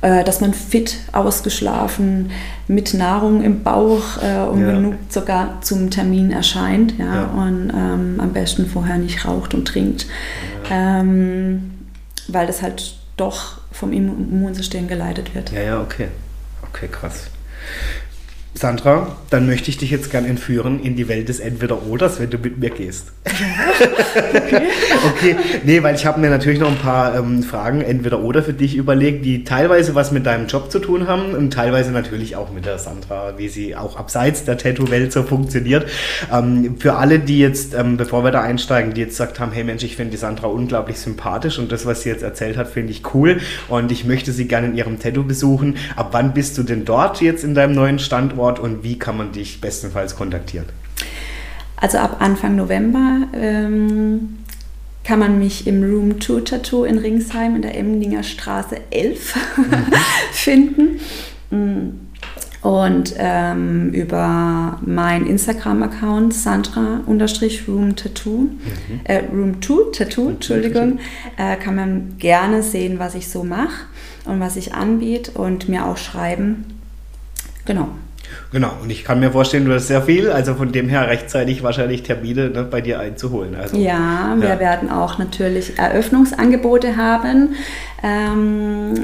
[0.00, 2.30] dass man fit ausgeschlafen
[2.68, 4.72] mit Nahrung im Bauch äh, und Ja.
[4.72, 6.96] genug sogar zum Termin erscheint.
[6.98, 7.14] Ja?
[7.14, 7.24] Ja.
[7.24, 10.06] Und ähm, am besten vorher nicht raucht und trinkt,
[10.70, 11.72] ähm,
[12.28, 15.50] weil das halt doch vom Immu- Immunsystem geleitet wird.
[15.52, 16.08] Ja, ja, okay.
[16.72, 17.28] Okay, krass.
[18.58, 22.38] Sandra, dann möchte ich dich jetzt gern entführen in die Welt des Entweder-Oders, wenn du
[22.38, 23.12] mit mir gehst.
[25.06, 28.74] okay, nee, weil ich habe mir natürlich noch ein paar ähm, Fragen Entweder-Oder für dich
[28.74, 32.66] überlegt, die teilweise was mit deinem Job zu tun haben und teilweise natürlich auch mit
[32.66, 35.86] der Sandra, wie sie auch abseits der Tattoo-Welt so funktioniert.
[36.32, 39.62] Ähm, für alle, die jetzt, ähm, bevor wir da einsteigen, die jetzt gesagt haben, hey
[39.62, 42.90] Mensch, ich finde die Sandra unglaublich sympathisch und das, was sie jetzt erzählt hat, finde
[42.90, 45.76] ich cool und ich möchte sie gerne in ihrem Tattoo besuchen.
[45.94, 49.32] Ab wann bist du denn dort jetzt in deinem neuen Standort und wie kann man
[49.32, 50.66] dich bestenfalls kontaktieren?
[51.76, 54.38] Also ab Anfang November ähm,
[55.04, 59.34] kann man mich im Room 2 Tattoo in Ringsheim in der Emdinger Straße 11
[60.32, 61.00] finden.
[61.50, 62.08] Mm.
[62.60, 68.48] Und ähm, über mein Instagram-Account Sandra-Room Tattoo,
[69.04, 70.98] äh, Room 2 Tattoo, Entschuldigung,
[71.36, 73.86] äh, kann man gerne sehen, was ich so mache
[74.24, 76.64] und was ich anbiete und mir auch schreiben.
[77.64, 77.90] Genau.
[78.52, 81.62] Genau, und ich kann mir vorstellen, du hast sehr viel, also von dem her rechtzeitig
[81.62, 83.54] wahrscheinlich Termine ne, bei dir einzuholen.
[83.54, 84.60] Also, Ja, wir Ja.
[84.60, 87.54] werden auch natürlich Eröffnungsangebote haben,
[88.02, 88.94] ähm,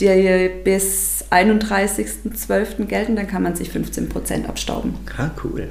[0.00, 2.86] die bis 31.12.
[2.86, 3.16] gelten.
[3.16, 4.94] Dann kann man sich 15% abstauben.
[5.16, 5.70] Ah, cool.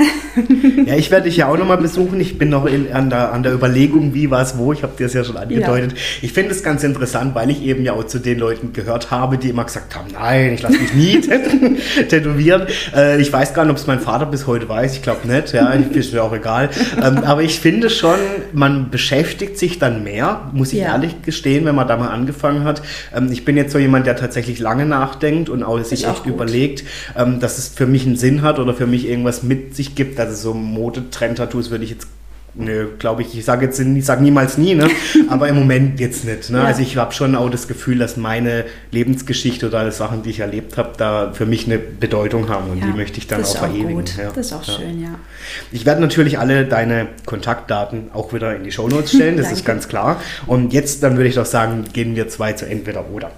[0.86, 2.20] ja, ich werde dich ja auch nochmal besuchen.
[2.20, 4.72] Ich bin noch in, an, der, an der Überlegung, wie, was, wo.
[4.72, 5.94] Ich habe dir das ja schon angedeutet.
[6.22, 9.38] Ich finde es ganz interessant, weil ich eben ja auch zu den Leuten gehört habe,
[9.38, 12.62] die immer gesagt haben, nein, ich lasse mich nie tät- tätowieren.
[12.94, 14.94] Äh, ich weiß gar nicht, ob es mein Vater bis heute weiß.
[14.94, 15.52] Ich glaube nicht.
[15.52, 16.70] Ja, ich- ist mir auch egal.
[17.02, 18.18] Ähm, aber ich finde schon,
[18.52, 20.92] man beschäftigt sich dann mehr, muss ich Ja.
[20.94, 22.82] ehrlich gestehen, wenn man da mal angefangen hat.
[23.14, 26.32] Ähm, ich bin jetzt so jemand, der tatsächlich lange nachdenkt und auch sich echt gut.
[26.34, 26.84] überlegt,
[27.16, 30.18] ähm, dass es für mich einen Sinn hat oder für mich irgendwas mit sich gibt.
[30.20, 32.06] Also so Modetrend-Tattoos würde ich jetzt,
[32.54, 34.88] nö, glaube ich, ich sage jetzt, ich sage niemals nie, ne?
[35.28, 36.50] aber im Moment jetzt nicht.
[36.50, 36.58] Ne?
[36.58, 36.64] Ja.
[36.64, 40.40] Also ich habe schon auch das Gefühl, dass meine Lebensgeschichte oder alle Sachen, die ich
[40.40, 43.50] erlebt habe, da für mich eine Bedeutung haben und Ja, die möchte ich dann das
[43.50, 43.94] auch ist auch verewigen.
[43.94, 44.16] gut.
[44.16, 44.30] Ja.
[44.34, 45.14] Das ist auch schön, ja.
[45.72, 49.88] Ich werde natürlich alle deine Kontaktdaten auch wieder in die Shownotes stellen, das ist ganz
[49.88, 50.20] klar.
[50.46, 53.30] Und jetzt, dann würde ich doch sagen, gehen wir zwei zu entweder oder.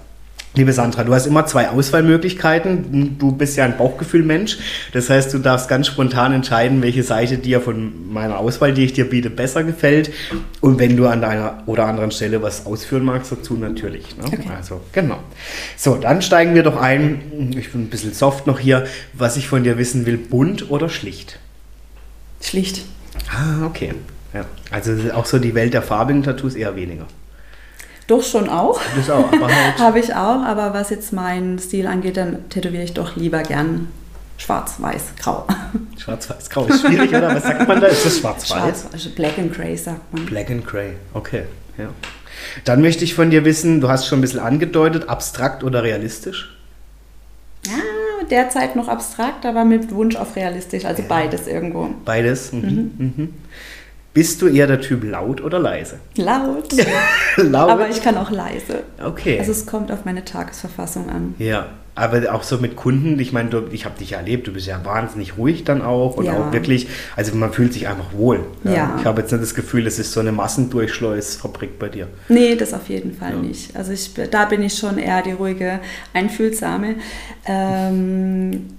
[0.55, 3.17] Liebe Sandra, du hast immer zwei Auswahlmöglichkeiten.
[3.17, 4.59] Du bist ja ein Bauchgefühlmensch.
[4.91, 8.93] Das heißt, du darfst ganz spontan entscheiden, welche Seite dir von meiner Auswahl, die ich
[8.93, 10.11] dir biete, besser gefällt.
[10.61, 14.15] Und wenn du an deiner oder anderen Stelle was ausführen magst dazu, natürlich.
[14.15, 14.25] Ne?
[14.25, 14.43] Okay.
[14.55, 15.17] Also, genau.
[15.75, 17.55] So, dann steigen wir doch ein.
[17.57, 18.85] Ich bin ein bisschen soft noch hier.
[19.13, 21.39] Was ich von dir wissen will, bunt oder schlicht?
[22.41, 22.85] Schlicht.
[23.31, 23.95] Ah, okay.
[24.35, 24.45] Ja.
[24.69, 27.07] Also auch so die Welt der farbigen Tattoos eher weniger.
[28.07, 28.79] Doch schon auch.
[28.95, 29.79] Das auch, aber halt.
[29.79, 33.87] Habe ich auch, aber was jetzt meinen Stil angeht, dann tätowiere ich doch lieber gern
[34.37, 35.47] schwarz, weiß, grau.
[35.97, 37.33] Schwarz, weiß, grau ist schwierig, oder?
[37.33, 37.87] Was sagt man da?
[37.87, 38.57] Ist das schwarz, weiß?
[38.57, 40.25] Schwarz, also Black and Grey sagt man.
[40.25, 41.43] Black and Grey, okay.
[41.77, 41.89] Ja.
[42.65, 46.55] Dann möchte ich von dir wissen, du hast schon ein bisschen angedeutet, abstrakt oder realistisch?
[47.65, 51.07] Ja, derzeit noch abstrakt, aber mit Wunsch auf realistisch, also ja.
[51.07, 51.89] beides irgendwo.
[52.03, 52.51] Beides?
[52.51, 52.61] Mhm.
[52.61, 52.91] Mhm.
[52.97, 53.33] Mhm.
[54.13, 55.99] Bist du eher der Typ laut oder leise?
[56.15, 56.71] Laut.
[57.37, 57.69] laut.
[57.69, 58.83] Aber ich kann auch leise.
[59.03, 59.39] Okay.
[59.39, 61.33] Also es kommt auf meine Tagesverfassung an.
[61.39, 64.67] Ja, aber auch so mit Kunden, ich meine, ich habe dich ja erlebt, du bist
[64.67, 66.33] ja wahnsinnig ruhig dann auch und ja.
[66.33, 68.45] auch wirklich, also man fühlt sich einfach wohl.
[68.63, 68.73] Ja.
[68.73, 68.95] ja.
[68.99, 72.07] Ich habe jetzt nicht das Gefühl, es ist so eine Massendurchschleusfabrik bei dir.
[72.29, 73.37] Nee, das auf jeden Fall ja.
[73.37, 73.75] nicht.
[73.75, 75.79] Also ich, da bin ich schon eher die ruhige,
[76.13, 76.95] einfühlsame.
[77.45, 78.69] Ähm,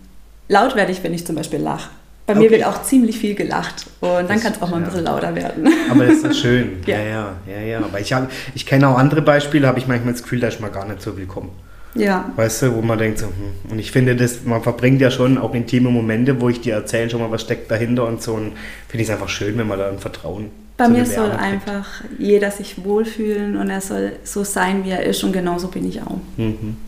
[0.48, 1.90] laut werde ich, wenn ich zum Beispiel lache.
[2.26, 2.42] Bei okay.
[2.42, 5.34] mir wird auch ziemlich viel gelacht und dann kann es auch mal ein bisschen lauter
[5.34, 5.68] werden.
[5.90, 6.78] Aber das ist doch schön.
[6.86, 6.98] ja.
[6.98, 7.78] ja, ja, ja, ja.
[7.80, 8.14] Aber ich,
[8.54, 11.02] ich kenne auch andere Beispiele, habe ich manchmal das Gefühl, da ist man gar nicht
[11.02, 11.50] so willkommen.
[11.94, 12.32] Ja.
[12.34, 13.70] Weißt du, wo man denkt so, hm.
[13.70, 17.10] und ich finde, das, man verbringt ja schon auch intime Momente, wo ich dir erzähle
[17.10, 18.32] schon mal, was steckt dahinter und so.
[18.32, 18.52] Und
[18.88, 22.50] finde ich es einfach schön, wenn man da ein Vertrauen Bei mir soll einfach jeder
[22.50, 26.18] sich wohlfühlen und er soll so sein, wie er ist und genauso bin ich auch.
[26.36, 26.78] Mhm.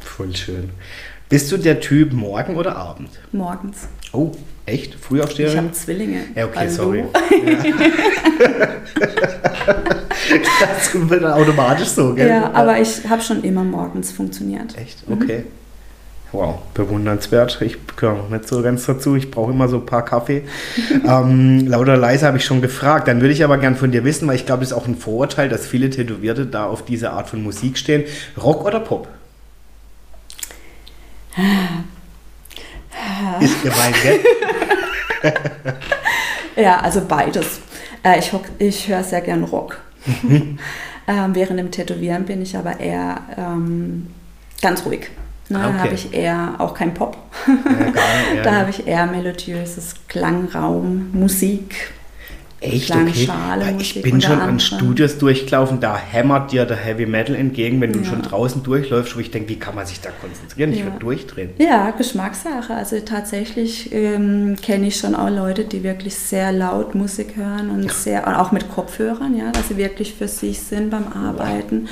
[0.00, 0.70] Voll schön.
[1.32, 3.08] Bist du der Typ morgen oder Abend?
[3.32, 3.88] Morgens.
[4.12, 4.32] Oh,
[4.66, 4.94] echt?
[4.96, 5.48] Frühaufsteher?
[5.48, 6.24] Ich habe Zwillinge.
[6.34, 6.70] Ja, okay, Hallo.
[6.70, 7.04] sorry.
[7.32, 8.68] Ja.
[10.60, 12.28] das wird dann automatisch so, gell?
[12.28, 14.76] Ja, aber ich habe schon immer morgens funktioniert.
[14.76, 15.04] Echt?
[15.10, 15.38] Okay.
[15.38, 15.44] Mhm.
[16.32, 17.62] Wow, bewundernswert.
[17.62, 19.16] Ich gehöre noch nicht so ganz dazu.
[19.16, 20.42] Ich brauche immer so ein paar Kaffee.
[21.08, 23.08] ähm, lauter leise habe ich schon gefragt.
[23.08, 24.96] Dann würde ich aber gern von dir wissen, weil ich glaube, das ist auch ein
[24.96, 28.04] Vorurteil, dass viele Tätowierte da auf diese Art von Musik stehen.
[28.36, 29.08] Rock oder Pop?
[33.40, 34.20] Ist gemein, gell?
[36.56, 37.60] ja, also beides.
[38.02, 39.80] Äh, ich, ich höre sehr gern Rock.
[40.22, 40.58] Mhm.
[41.06, 44.08] ähm, während dem Tätowieren bin ich aber eher ähm,
[44.60, 45.10] ganz ruhig.
[45.48, 45.72] Ne, okay.
[45.72, 47.16] Da habe ich eher auch kein Pop.
[47.46, 47.54] Ja,
[47.90, 47.94] geil,
[48.36, 48.42] ja.
[48.42, 51.92] da habe ich eher melodiöses Klangraum, Musik.
[52.62, 52.94] Echt?
[52.94, 53.28] Okay.
[53.78, 58.00] ich bin schon an Studios durchgelaufen, da hämmert dir der Heavy Metal entgegen, wenn du
[58.00, 58.04] ja.
[58.04, 60.72] schon draußen durchläufst, wo ich denke, wie kann man sich da konzentrieren?
[60.72, 60.84] Ich ja.
[60.84, 61.50] würde durchdrehen.
[61.58, 62.74] Ja, Geschmackssache.
[62.74, 67.84] Also tatsächlich ähm, kenne ich schon auch Leute, die wirklich sehr laut Musik hören und
[67.84, 67.92] ja.
[67.92, 71.88] sehr, auch mit Kopfhörern, ja, dass sie wirklich für sich sind beim Arbeiten.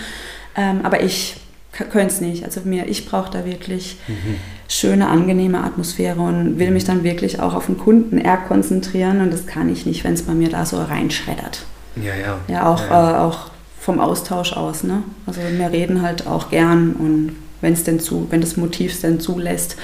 [0.57, 1.37] Ähm, aber ich
[1.73, 2.45] können es nicht.
[2.45, 4.37] Also mir, ich brauche da wirklich mhm.
[4.69, 9.33] schöne, angenehme Atmosphäre und will mich dann wirklich auch auf den Kunden eher konzentrieren und
[9.33, 11.65] das kann ich nicht, wenn es bei mir da so reinschreddert.
[11.97, 12.39] Ja, ja.
[12.49, 13.13] Ja, auch, ja, ja.
[13.13, 14.85] Äh, auch vom Austausch aus.
[14.85, 15.03] Ne?
[15.27, 19.01] Also wir reden halt auch gern und wenn es denn zu, wenn das Motiv es
[19.01, 19.77] denn zulässt,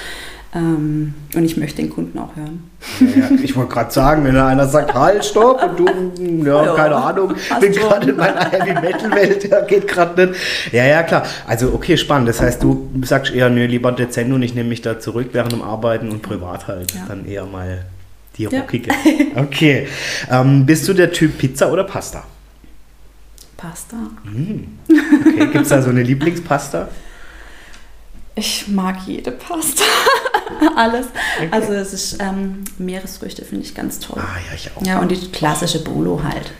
[0.55, 2.71] ähm, und ich möchte den Kunden auch hören.
[3.01, 3.31] Ja, ja.
[3.43, 7.35] Ich wollte gerade sagen, wenn einer sagt, halt, stopp, und du, ja, ja keine Ahnung,
[7.61, 10.41] bin gerade in meiner Heavy Metal Welt, ja, geht gerade nicht.
[10.73, 11.25] Ja, ja, klar.
[11.47, 12.29] Also, okay, spannend.
[12.29, 15.53] Das heißt, du sagst eher, nee, lieber dezent und ich nehme mich da zurück während
[15.53, 17.85] dem Arbeiten und privat halt dann eher mal
[18.39, 18.91] die rockige.
[19.35, 19.89] Okay.
[20.31, 22.25] Ähm, bist du der Typ Pizza oder Pasta?
[23.57, 23.97] Pasta.
[24.25, 24.79] Mm.
[24.89, 26.89] Okay, gibt es da so eine Lieblingspasta?
[28.39, 29.83] Ich mag jede Pasta.
[30.77, 31.07] Alles.
[31.39, 31.49] Okay.
[31.51, 34.23] Also es ist ähm, Meeresfrüchte finde ich ganz toll.
[34.23, 34.83] Ah ja, ich auch.
[34.87, 36.53] Ja, und die klassische Bolo halt.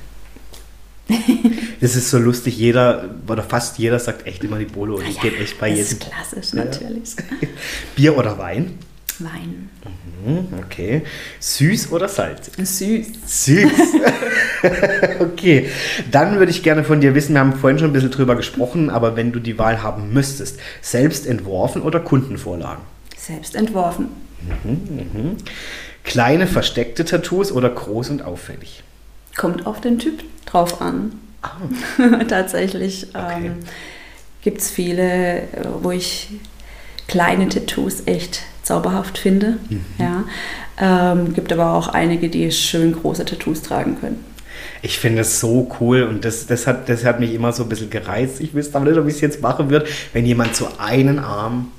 [1.81, 5.17] das ist so lustig, jeder oder fast jeder sagt echt immer die Bolo und ich
[5.17, 5.85] ja, gehe echt bei jedem.
[5.85, 7.15] Das ist klassisch, natürlich.
[7.95, 8.79] Bier oder Wein?
[9.21, 9.71] Wein.
[10.25, 11.03] Mhm, okay.
[11.41, 12.55] Süß oder salzig?
[12.57, 13.07] Süß.
[13.27, 13.71] Süß.
[15.21, 15.69] okay.
[16.11, 18.91] Dann würde ich gerne von dir wissen, wir haben vorhin schon ein bisschen drüber gesprochen,
[18.91, 22.83] aber wenn du die Wahl haben müsstest, selbst entworfen oder Kundenvorlagen?
[23.17, 24.09] Selbst entworfen.
[24.65, 25.37] Mhm, mh.
[26.05, 28.83] Kleine versteckte Tattoos oder groß und auffällig?
[29.37, 31.21] Kommt auf den Typ drauf an.
[31.43, 32.25] Oh.
[32.29, 33.47] Tatsächlich okay.
[33.47, 33.55] ähm,
[34.43, 35.43] gibt es viele, äh,
[35.83, 36.29] wo ich
[37.09, 39.59] kleine Tattoos echt zauberhaft finde.
[39.69, 39.85] Mhm.
[39.99, 40.25] Ja.
[40.79, 44.25] Ähm, gibt aber auch einige, die schön große Tattoos tragen können.
[44.83, 47.69] Ich finde es so cool und das, das, hat, das hat mich immer so ein
[47.69, 48.41] bisschen gereizt.
[48.41, 51.71] Ich wüsste aber nicht, ob ich es jetzt machen würde, wenn jemand so einen Arm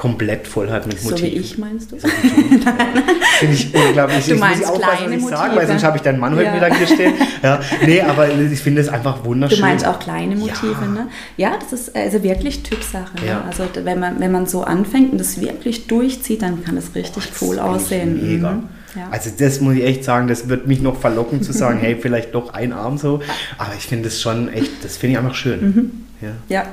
[0.00, 1.18] komplett voll hat mit Motiven.
[1.18, 1.98] So wie ich, meinst du?
[2.00, 2.08] So
[3.38, 4.24] Finde ich unglaublich.
[4.24, 6.34] Du ich meinst muss ich aufpassen, was ich sage, weil sonst habe ich deinen Mann
[6.34, 6.56] heute Ja.
[6.56, 7.12] wieder hier stehen.
[7.42, 9.58] Ja, nee, aber ich finde es einfach wunderschön.
[9.58, 10.86] Du meinst auch kleine Motive, Ja.
[10.88, 11.08] ne?
[11.36, 13.10] Ja, das ist also wirklich Typsache.
[13.26, 13.40] Ja.
[13.40, 13.44] Ne?
[13.48, 17.30] Also wenn man, wenn man so anfängt und das wirklich durchzieht, dann kann es richtig
[17.30, 18.26] Das cool aussehen.
[18.26, 18.52] Mega.
[18.52, 18.68] Mhm.
[18.96, 19.08] Ja.
[19.10, 22.34] Also das muss ich echt sagen, das wird mich noch verlocken zu sagen, hey, vielleicht
[22.34, 23.20] doch ein Arm so.
[23.58, 25.60] Aber ich finde es schon echt, das finde ich einfach schön.
[25.60, 25.90] Mhm.
[26.22, 26.66] Ja, ja.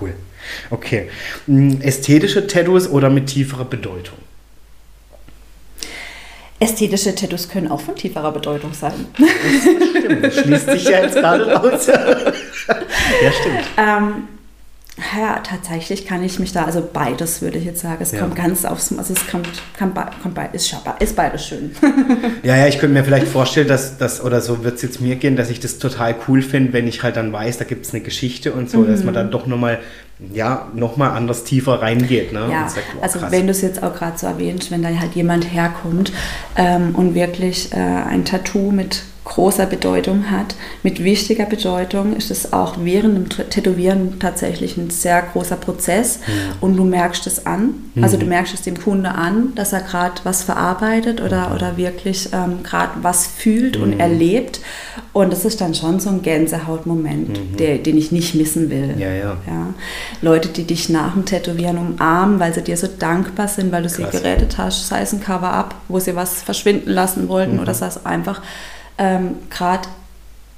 [0.00, 0.14] cool.
[0.70, 1.08] Okay.
[1.46, 4.18] Mm, Ästhetische Tattoos oder mit tieferer Bedeutung?
[6.58, 8.92] Ästhetische Tattoos können auch von tieferer Bedeutung sein.
[9.98, 11.86] Stimmt, das schließt sich ja jetzt gerade raus.
[11.86, 13.64] ja, stimmt.
[13.78, 14.12] Ähm,
[15.18, 17.96] ja, tatsächlich kann ich mich da, also beides würde ich jetzt sagen.
[18.02, 18.18] Es Ja.
[18.20, 19.48] kommt ganz aufs, also es kommt,
[19.78, 21.74] kann, kommt be- ist, ist beides schön.
[22.42, 25.16] Ja, ja, ich könnte mir vielleicht vorstellen, dass das, oder so wird es jetzt mir
[25.16, 27.94] gehen, dass ich das total cool finde, wenn ich halt dann weiß, da gibt es
[27.94, 29.78] eine Geschichte und so, dass man dann doch nochmal,
[30.32, 32.32] ja, nochmal anders tiefer reingeht.
[32.32, 32.48] Ne?
[32.50, 35.14] Ja, sagt, boah, also wenn du es jetzt auch gerade so erwähnst, wenn da halt
[35.14, 36.12] jemand herkommt
[36.56, 42.52] ähm, und wirklich äh, ein Tattoo mit großer Bedeutung hat, mit wichtiger Bedeutung, ist es
[42.52, 46.20] auch während dem Tä- Tätowieren tatsächlich ein sehr großer Prozess
[46.60, 48.20] und du merkst es an, also Mhm.
[48.20, 51.26] du merkst es dem Kunde an, dass er gerade was verarbeitet Mhm.
[51.26, 54.60] oder, oder wirklich ähm, gerade was fühlt und erlebt
[55.12, 58.94] und das ist dann schon so ein Gänsehautmoment, der, den ich nicht missen will.
[58.94, 58.98] Mhm.
[59.00, 59.36] Ja, ja.
[59.46, 59.74] Ja.
[60.22, 63.88] Leute, die dich nach dem Tätowieren umarmen, weil sie dir so dankbar sind, weil du
[63.88, 64.12] sie Krass.
[64.12, 67.60] gerettet hast, sei es ein Cover-up, wo sie was verschwinden lassen wollten Mhm.
[67.60, 68.40] oder sei es einfach
[69.00, 69.88] ähm, gerade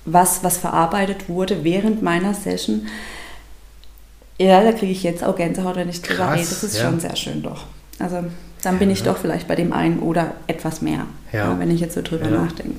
[0.04, 2.86] was, was verarbeitet wurde während meiner Session.
[4.38, 6.48] Ja, da kriege ich jetzt auch Gänsehaut, wenn ich drüber Krass, rede.
[6.48, 6.84] Das ist ja.
[6.84, 7.64] schon sehr schön doch.
[7.98, 8.24] Also
[8.62, 11.56] dann bin ich doch vielleicht bei dem einen oder etwas mehr, Ja.
[11.58, 12.42] wenn ich jetzt so drüber Ja.
[12.42, 12.78] nachdenke.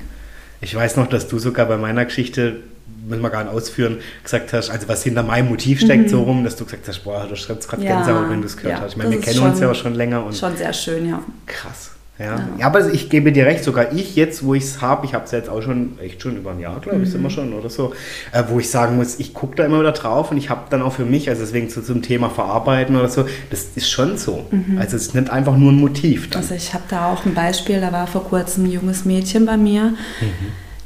[0.60, 2.60] Ich weiß noch, dass du sogar bei meiner Geschichte,
[3.06, 6.44] müssen wir gar nicht ausführen, gesagt hast, also was hinter meinem Motiv steckt, so rum,
[6.44, 7.88] dass du gesagt hast, boah, du schreibst gerade Mhm.
[7.88, 8.92] Ja, Gänsehaut, wenn du es gehört ja, hast.
[8.92, 11.22] Ich meine, wir kennen uns schon- ja auch schon länger und Schon sehr schön, ja.
[11.46, 11.90] krass.
[12.18, 12.24] Ja.
[12.26, 12.48] ja.
[12.58, 12.66] Ja.
[12.66, 15.32] aber ich gebe dir recht, sogar ich jetzt, wo ich es habe, ich habe es
[15.32, 17.24] jetzt auch schon, echt schon über ein Jahr, glaube ich, sind Mhm.
[17.24, 17.92] wir schon oder so,
[18.32, 20.80] äh, wo ich sagen muss, ich gucke da immer wieder drauf und ich habe dann
[20.82, 24.46] auch für mich, also deswegen so zum Thema Verarbeiten oder so, das ist schon so.
[24.78, 26.42] Also es ist nicht einfach nur ein Motiv dann.
[26.42, 26.48] Mhm.
[26.50, 29.56] Also ich habe da auch ein Beispiel, da war vor kurzem ein junges Mädchen bei
[29.56, 29.94] mir,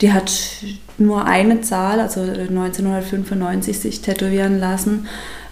[0.01, 0.33] die hat
[0.97, 5.07] nur eine Zahl, also 1995 sich tätowieren lassen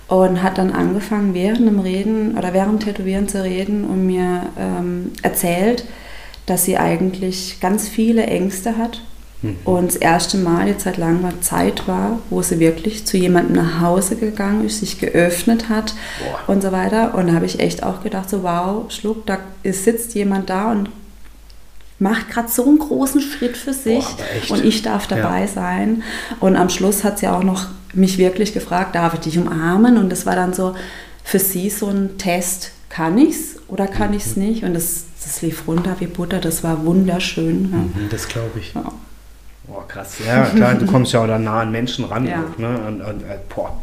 [0.09, 5.13] und hat dann angefangen während dem Reden oder während Tätowieren zu reden und mir ähm,
[5.23, 5.85] erzählt,
[6.47, 9.03] dass sie eigentlich ganz viele Ängste hat
[9.65, 13.81] und das erste Mal jetzt seit langer Zeit war, wo sie wirklich zu jemandem nach
[13.81, 15.95] Hause gegangen ist, sich geöffnet hat
[16.47, 16.53] Boah.
[16.55, 17.15] und so weiter.
[17.15, 20.73] Und da habe ich echt auch gedacht, so wow, Schluck, da ist, sitzt jemand da
[20.73, 20.89] und
[21.99, 24.05] macht gerade so einen großen Schritt für sich
[24.49, 25.49] Boah, und ich darf dabei Ja.
[25.49, 26.03] sein.
[26.41, 27.67] Und am Schluss hat sie auch noch
[27.97, 29.97] mich wirklich gefragt, darf ich dich umarmen?
[29.99, 30.75] Und das war dann so
[31.25, 34.17] für sie so ein Test, kann ich's oder kann Mhm.
[34.17, 34.65] ich's nicht?
[34.65, 37.71] Und das, das lief runter wie Butter, das war wunderschön.
[37.73, 37.79] Ja.
[37.79, 38.75] Mhm, Das glaube ich.
[38.75, 38.85] Ja.
[39.67, 40.19] Boah, krass.
[40.25, 42.25] Ja, klar, du kommst ja auch da nah an Menschen ran.
[42.27, 42.45] Ja.
[42.45, 42.79] Auch, ne?
[42.87, 43.77] und, und, äh, boah.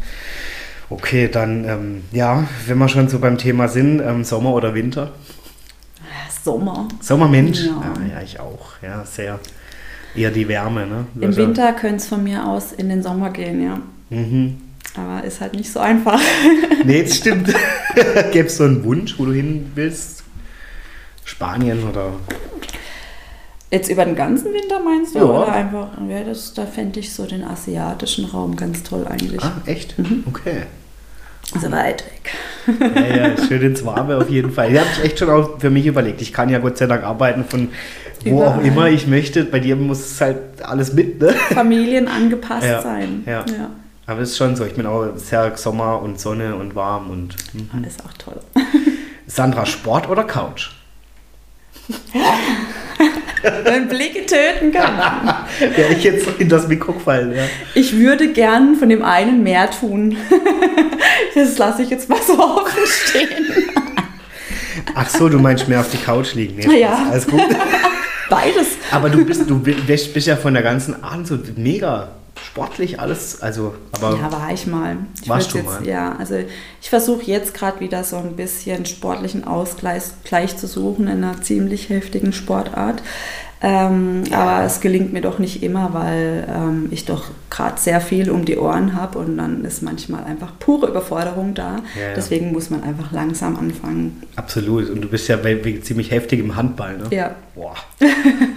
[0.89, 5.11] Okay, dann, ähm, ja, wenn wir schon so beim Thema sind, ähm, Sommer oder Winter?
[6.43, 6.87] Sommer.
[7.01, 7.65] Sommermensch?
[7.65, 7.81] Ja.
[8.07, 8.73] Ja, ja, ich auch.
[8.81, 9.39] Ja, sehr.
[10.15, 11.05] Eher die Wärme, ne?
[11.19, 13.79] Im Winter könnte es von mir aus in den Sommer gehen, ja.
[14.13, 14.57] Mhm.
[14.95, 16.19] Aber ist halt nicht so einfach.
[16.85, 17.47] Nee, das stimmt.
[18.33, 20.23] Gäbe es so einen Wunsch, wo du hin willst?
[21.23, 22.11] Spanien oder.
[23.71, 25.19] Jetzt über den ganzen Winter meinst du?
[25.19, 25.25] Ja.
[25.25, 29.41] Oder einfach, ja, das, da fände ich so den asiatischen Raum ganz toll eigentlich.
[29.41, 29.97] Ah, echt?
[29.97, 30.25] Mhm.
[30.27, 30.63] Okay.
[31.59, 32.95] So weit weg.
[32.95, 34.71] Ja, ja, schön ins Warme auf jeden Fall.
[34.73, 36.21] Ich habe echt schon auch für mich überlegt.
[36.21, 37.69] Ich kann ja Gott sei Dank arbeiten von
[38.25, 38.65] wo auch Überall.
[38.65, 39.43] immer ich möchte.
[39.45, 41.29] Bei dir muss es halt alles mit, ne?
[41.53, 43.23] Familien angepasst Ja, sein.
[43.25, 43.45] ja.
[44.13, 44.63] Aber es ist schon so.
[44.63, 47.35] Ich bin auch sehr Sommer und Sonne und warm und.
[47.53, 47.83] Mhm.
[47.83, 48.39] Ist auch toll.
[49.25, 50.69] Sandra, Sport oder Couch?
[53.63, 54.99] Wenn Blicke töten können.
[55.75, 57.41] Wäre ich jetzt in das Mikro gefallen, ja.
[57.73, 60.15] Ich würde gern von dem einen mehr tun.
[61.33, 63.47] Das lasse ich jetzt mal so offen stehen.
[64.93, 66.57] Ach so, du meinst mehr auf die Couch liegen.
[66.57, 67.07] Nee, Ja.
[67.09, 67.41] Alles gut.
[68.29, 68.67] Beides.
[68.91, 72.11] Aber du bist, du bist ja von der ganzen Art so mega
[72.43, 73.41] sportlich alles.
[73.41, 74.97] Also, aber Ja, war ich mal.
[75.21, 75.87] Ich Warst du jetzt, mal?
[75.87, 76.35] Ja, also
[76.81, 81.41] ich versuche jetzt gerade wieder so ein bisschen sportlichen Ausgleich gleich zu suchen in einer
[81.41, 83.01] ziemlich heftigen Sportart.
[83.65, 88.29] Ähm, Aber es gelingt mir doch nicht immer, weil ähm, ich doch gerade sehr viel
[88.29, 91.77] um die Ohren habe und dann ist manchmal einfach pure Überforderung da.
[91.95, 92.13] Ja, ja.
[92.13, 94.21] Deswegen muss man einfach langsam anfangen.
[94.35, 94.89] absolut.
[94.89, 97.05] Und du bist ja we- we- ziemlich heftig im Handball, ne?
[97.11, 97.35] Ja.
[97.55, 97.75] Boah,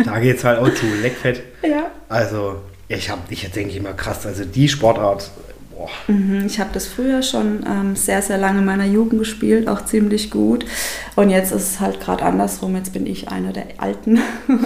[0.05, 0.87] da geht's halt auch zu.
[1.01, 1.41] Leckfett.
[1.63, 1.87] Ja.
[2.09, 2.57] Also,
[2.89, 5.31] ich habe, ich denke immer krass, also die Sportart,
[5.77, 5.91] Boah.
[6.07, 9.85] Mhm, ich habe das früher schon ähm, sehr, sehr lange in meiner Jugend gespielt, auch
[9.85, 10.65] ziemlich gut.
[11.17, 12.75] Und jetzt ist es halt gerade andersrum.
[12.77, 14.19] Jetzt bin ich einer der Alten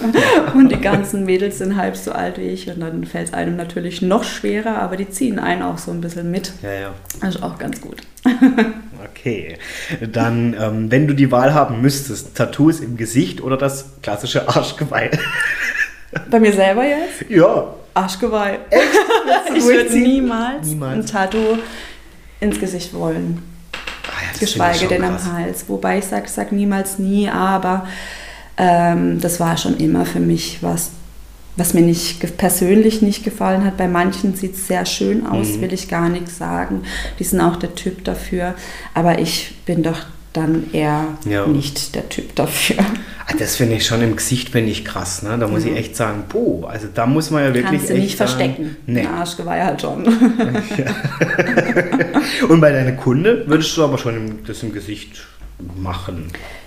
[0.54, 2.68] und die ganzen Mädels sind halb so alt wie ich.
[2.68, 6.00] Und dann fällt es einem natürlich noch schwerer, aber die ziehen einen auch so ein
[6.00, 6.52] bisschen mit.
[6.62, 6.94] Ja, ja.
[7.20, 8.02] Also auch ganz gut.
[9.12, 9.56] Okay.
[10.12, 15.10] Dann, ähm, wenn du die Wahl haben müsstest, Tattoos im Gesicht oder das klassische Arschgeweih?
[16.30, 17.30] Bei mir selber jetzt?
[17.30, 17.74] ja.
[17.94, 18.58] Arschgeweih.
[18.70, 18.84] Echt?
[19.54, 20.94] Ich würde niemals, Niemals.
[20.94, 21.58] ein Tattoo
[22.40, 23.42] ins Gesicht wollen.
[23.74, 25.32] Ah ja, geschweige denn schon am krass.
[25.32, 25.64] Hals.
[25.68, 27.86] Wobei ich sage sag niemals nie, aber
[28.56, 30.90] ähm, das war schon immer für mich was,
[31.56, 33.76] was mir nicht persönlich nicht gefallen hat.
[33.76, 35.60] Bei manchen sieht es sehr schön aus, Mhm.
[35.62, 36.82] will ich gar nichts sagen.
[37.18, 38.54] Die sind auch der Typ dafür.
[38.94, 39.98] Aber ich bin doch
[40.32, 41.46] dann eher Ja.
[41.46, 42.76] nicht der Typ dafür.
[43.26, 45.22] Ah, Das finde ich schon im Gesicht, finde ich krass.
[45.22, 45.36] Ne?
[45.38, 48.02] Da muss ich echt sagen, boah, also da muss man ja wirklich Kannst du echt
[48.02, 48.76] nicht sagen, verstecken.
[48.86, 49.00] Nee.
[49.00, 50.04] Ein Arschgeweih halt schon.
[52.48, 55.26] Und bei deiner Kunde würdest du aber schon das im Gesicht
[55.80, 56.26] machen.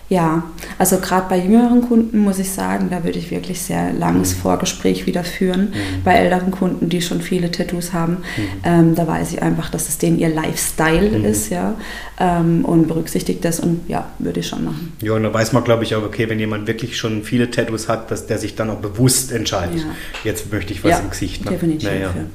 [0.10, 0.44] Ja,
[0.78, 5.08] also gerade bei jüngeren Kunden muss ich sagen, da würde ich wirklich sehr langes Vorgespräch
[5.08, 5.74] wieder führen.
[6.04, 8.18] Bei älteren Kunden, die schon viele Tattoos haben,
[8.64, 11.76] ähm, da weiß ich einfach, dass es denen ihr Lifestyle ist, ja,
[12.20, 14.94] ähm, und berücksichtigt das und ja, würde ich schon machen.
[15.02, 17.88] Ja, und da weiß man, glaube ich, auch, okay, wenn jemand wirklich schon viele Tattoos
[17.90, 19.80] hat, dass der sich dann auch bewusst entscheidet.
[19.80, 19.86] Ja.
[20.26, 21.46] Jetzt möchte ich was Ja, im Gesicht.
[21.46, 21.52] Ne?
[21.52, 22.02] definitiv, Naja.
[22.16, 22.26] ja.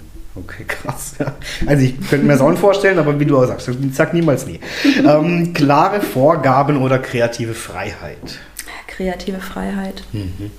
[0.45, 1.15] Okay, krass.
[1.19, 1.35] Ja.
[1.67, 4.47] Also ich könnte mir das auch nicht vorstellen, aber wie du auch sagst, sag niemals
[4.47, 4.61] nie.
[5.07, 8.39] ähm, klare Vorgaben oder kreative Freiheit.
[8.87, 10.03] Kreative Freiheit.
[10.13, 10.51] Mhm.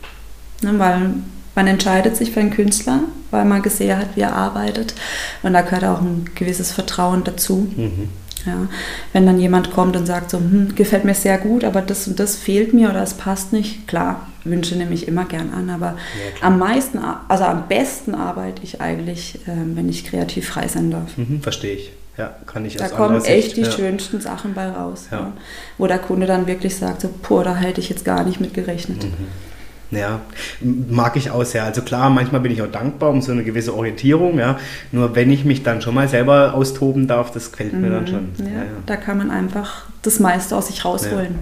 [0.62, 1.12] Ne, weil
[1.56, 3.02] man entscheidet sich für einen Künstler,
[3.32, 4.94] weil man gesehen hat, wie er arbeitet.
[5.44, 7.70] Und da gehört auch ein gewisses Vertrauen dazu.
[7.76, 8.10] Mhm.
[8.50, 8.68] Ja,
[9.14, 12.20] wenn dann jemand kommt und sagt so, hm, gefällt mir sehr gut, aber das und
[12.20, 15.95] das fehlt mir oder es passt nicht, klar, Wünsche nehme ich immer gern an, aber
[16.38, 16.52] klar.
[16.52, 21.18] am meisten, also am besten arbeite ich eigentlich, ähm, wenn ich kreativ frei sein darf.
[21.18, 21.91] Mhm, verstehe ich.
[22.18, 23.72] Ja, kann ich Da kommen echt Sicht, die ja.
[23.72, 25.20] schönsten Sachen bei raus, Ja.
[25.20, 25.34] ja.
[25.78, 28.54] wo der Kunde dann wirklich sagt, so, puh, da hätte ich jetzt gar nicht mit
[28.54, 29.04] gerechnet.
[29.04, 29.28] Mhm.
[29.92, 30.22] Ja,
[30.62, 31.64] mag ich auch sehr.
[31.64, 34.60] Also klar, manchmal bin ich auch dankbar um so eine gewisse Orientierung, ja.
[34.92, 38.30] Nur wenn ich mich dann schon mal selber austoben darf, das gefällt mir dann schon.
[38.38, 38.46] Mhm.
[38.46, 38.66] Ja, Ja, ja.
[38.86, 41.36] Da kann man einfach das meiste aus sich rausholen.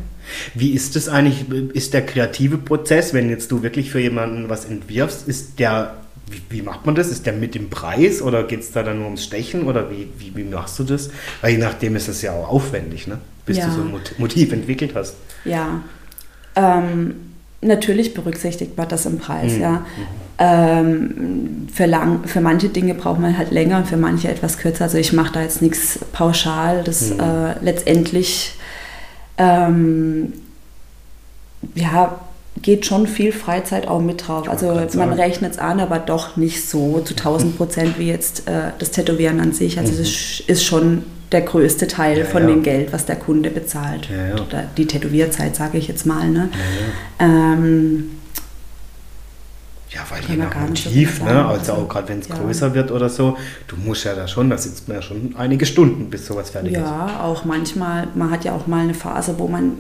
[0.56, 4.66] Wie ist es eigentlich, ist der kreative Prozess, wenn jetzt du wirklich für jemanden was
[4.66, 5.95] entwirfst, ist der,
[6.30, 7.08] wie, wie macht man das?
[7.10, 10.08] Ist der mit im Preis oder geht es da dann nur ums Stechen oder wie,
[10.20, 11.10] wie, wie machst du das?
[11.41, 13.18] Weil je nachdem ist es ja auch aufwendig, ne?
[13.45, 13.68] bis Ja.
[13.68, 15.16] du so ein Mot- Motiv entwickelt hast.
[15.45, 15.82] Ja,
[16.56, 17.16] ähm,
[17.62, 19.62] natürlich berücksichtigt man das im Preis, Mhm.
[19.62, 19.86] ja.
[20.39, 24.84] Ähm, für, lang, für manche Dinge braucht man halt länger und für manche etwas kürzer.
[24.84, 26.84] Also ich mache da jetzt nichts pauschal.
[26.84, 27.20] Das Mhm.
[27.20, 28.53] äh, letztendlich
[29.39, 30.34] ähm,
[31.76, 32.20] ja,
[32.62, 34.49] geht schon viel Freizeit auch mit drauf.
[34.49, 35.14] Also man sagen.
[35.14, 39.39] rechnet es an, aber doch nicht so zu 1000 Prozent wie jetzt äh, das Tätowieren
[39.39, 39.80] an sich.
[39.80, 40.08] Also das
[40.45, 42.19] ist schon der größte Teil.
[42.19, 42.49] Ja, von ja.
[42.49, 44.07] dem Geld, was der Kunde bezahlt.
[44.09, 44.63] Ja, ja.
[44.78, 46.28] Die Tätowierzeit, sage ich jetzt mal.
[46.30, 46.49] Ne?
[47.19, 47.53] Ja, ja.
[47.53, 48.11] Ähm,
[49.89, 50.59] Ja, weil je nach so
[50.89, 51.45] Motiv, ne?
[51.45, 52.36] also auch gerade wenn es ja.
[52.36, 55.65] größer wird oder so, du musst ja da schon, da sitzt man ja schon einige
[55.65, 56.80] Stunden, bis sowas fertig ist.
[56.80, 59.78] ja, auch manchmal, man hat ja auch mal eine Phase, wo man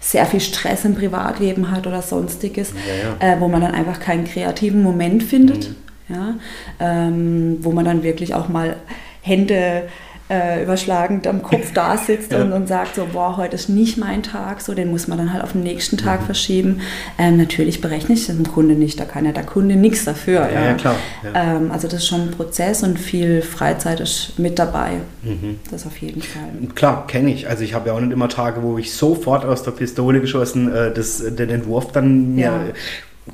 [0.00, 2.72] sehr viel Stress im Privatleben hat oder sonstiges,
[3.20, 6.14] Ja, Äh, wo man dann einfach keinen kreativen Moment findet, Mhm.
[6.14, 6.34] ja?
[6.78, 8.76] ähm, wo man dann wirklich auch mal
[9.22, 9.82] Hände
[10.30, 12.42] äh, überschlagend am Kopf da sitzt Ja.
[12.42, 15.32] und, und sagt so, boah, heute ist nicht mein Tag, so, den muss man dann
[15.32, 16.00] halt auf den nächsten Mhm.
[16.00, 16.80] Tag verschieben.
[17.18, 20.48] Ähm, natürlich berechne ich das dem Kunde nicht, da kann ja der Kunde nichts dafür.
[20.52, 20.96] Ja, ja, klar.
[21.34, 24.92] Ähm, also das ist schon ein Prozess und viel Freizeit ist mit dabei.
[25.22, 25.58] Mhm.
[25.70, 26.42] Das auf jeden Fall.
[26.74, 27.48] Klar, kenne ich.
[27.48, 30.72] Also ich habe ja auch nicht immer Tage, wo ich sofort aus der Pistole geschossen
[30.74, 32.74] äh, das, den Entwurf dann mir.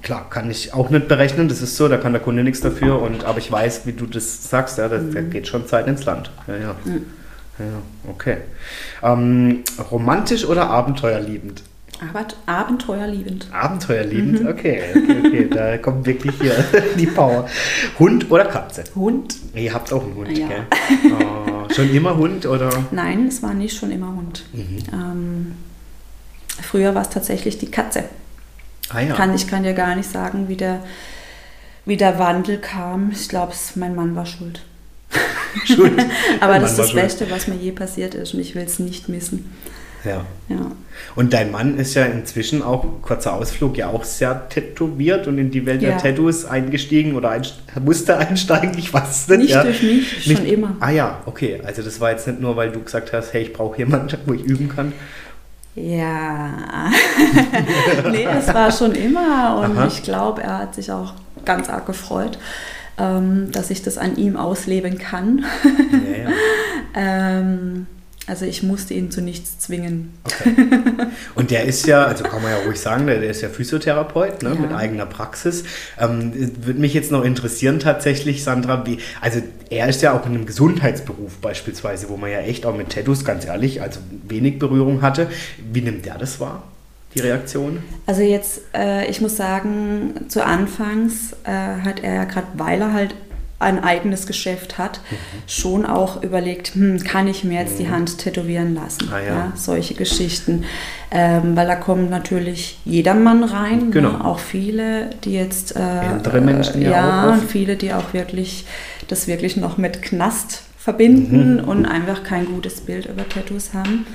[0.03, 3.01] Klar, kann ich auch nicht berechnen, das ist so, da kann der Kunde nichts dafür.
[3.01, 5.31] Und, aber ich weiß, wie du das sagst, ja, da da Mhm.
[5.31, 6.31] geht schon Zeit ins Land.
[6.47, 6.61] Ja, ja.
[6.87, 8.39] ja ja, okay.
[9.03, 11.63] Ähm, romantisch oder abenteuerliebend?
[12.11, 13.49] Aber abenteuerliebend.
[13.53, 14.49] Abenteuerliebend, Mhm.
[14.49, 15.49] okay, okay, okay.
[15.55, 16.53] Da kommt wirklich hier
[16.99, 17.47] die Power.
[17.99, 18.83] Hund oder Katze?
[18.97, 19.37] Hund?
[19.55, 20.49] Ihr habt auch einen Hund, Ja.
[20.49, 20.65] gell?
[21.13, 22.71] Oh, schon immer Hund oder?
[22.91, 24.45] Nein, es war nicht schon immer Hund.
[24.53, 24.79] Mhm.
[24.93, 25.53] Ähm,
[26.63, 28.05] früher war es tatsächlich die Katze.
[28.91, 29.15] Ah ja.
[29.15, 30.81] Kann, ich kann dir gar nicht sagen, wie der,
[31.85, 33.11] wie der Wandel kam.
[33.13, 34.63] Ich glaube, mein Mann war schuld.
[35.65, 36.05] Schuld.
[36.41, 36.93] Aber das ist das.
[36.95, 39.53] Beste, was mir je passiert ist und ich will es nicht missen.
[40.05, 40.27] Ja.
[40.49, 40.73] Ja.
[41.17, 45.51] Und dein Mann ist ja inzwischen auch, kurzer Ausflug, ja auch sehr tätowiert und in
[45.51, 45.97] die Welt der Ja.
[45.97, 49.39] Tattoos eingestiegen oder einst musste einsteigen, ich weiß es nicht.
[49.39, 49.63] Nicht ja.
[49.63, 50.77] durch mich, schon immer.
[50.81, 51.61] Ah ja, okay.
[51.65, 54.35] Also das war jetzt nicht nur, weil du gesagt hast, hey, ich brauche jemanden, wo
[54.35, 54.93] ich üben kann.
[55.77, 56.91] Ja,
[58.11, 59.87] nee, es war schon immer und Aha.
[59.89, 61.15] ich glaube, er hat sich auch
[61.45, 62.39] ganz arg gefreut,
[62.97, 65.45] ähm, dass ich das an ihm ausleben kann.
[65.93, 66.31] Ja, ja.
[66.95, 67.87] ähm,
[68.27, 70.15] also ich musste ihn zu nichts zwingen.
[70.25, 70.55] Okay.
[71.35, 74.51] Und der ist ja, also kann man ja ruhig sagen, der, ist ja Physiotherapeut ne,
[74.51, 74.55] ja.
[74.55, 75.65] mit eigener Praxis.
[76.01, 76.33] Ähm,
[76.65, 80.47] Würde mich jetzt noch interessieren tatsächlich, Sandra, wie, also er ist ja auch in einem
[80.47, 85.29] Gesundheitsberuf beispielsweise, wo man ja echt auch mit Tattoos, ganz ehrlich, also wenig Berührung hatte.
[85.73, 86.63] Wie nimmt der das wahr?
[87.15, 87.83] die Reaktion?
[88.07, 93.15] Also jetzt, äh, ich muss sagen, zu Anfangs äh, hat er gerade, weil er halt
[93.59, 95.17] ein eigenes Geschäft hat, mhm.
[95.47, 97.93] schon auch überlegt, hm, kann ich mir jetzt die mhm.
[97.93, 99.09] Hand tätowieren lassen?
[99.13, 99.27] Ah, ja.
[99.27, 99.53] ja.
[99.55, 100.65] solche Geschichten.
[101.11, 104.13] Ähm, weil da kommt natürlich jedermann rein, genau.
[104.13, 104.25] ne?
[104.25, 105.77] auch viele, die jetzt...
[105.77, 108.67] Äh, Ältere Menschen ja, ja und viele, die auch wirklich
[109.09, 111.69] das wirklich noch mit Knast verbinden mhm.
[111.69, 114.07] und einfach kein gutes Bild über Tattoos haben.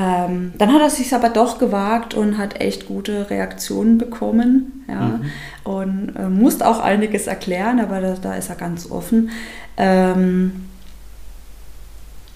[0.00, 4.84] Ähm, dann hat er sich aber doch gewagt und hat echt gute Reaktionen bekommen.
[4.86, 5.00] Ja?
[5.00, 5.30] Mhm.
[5.64, 9.30] Und äh, musste auch einiges erklären, aber da, da ist er ganz offen.
[9.76, 10.68] Ähm,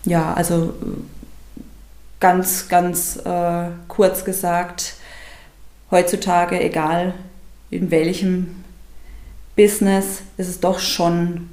[0.05, 0.75] ja, also
[2.19, 4.95] ganz, ganz äh, kurz gesagt,
[5.93, 7.15] heutzutage, egal
[7.71, 8.57] in welchem
[9.55, 11.49] Business, ist es doch schon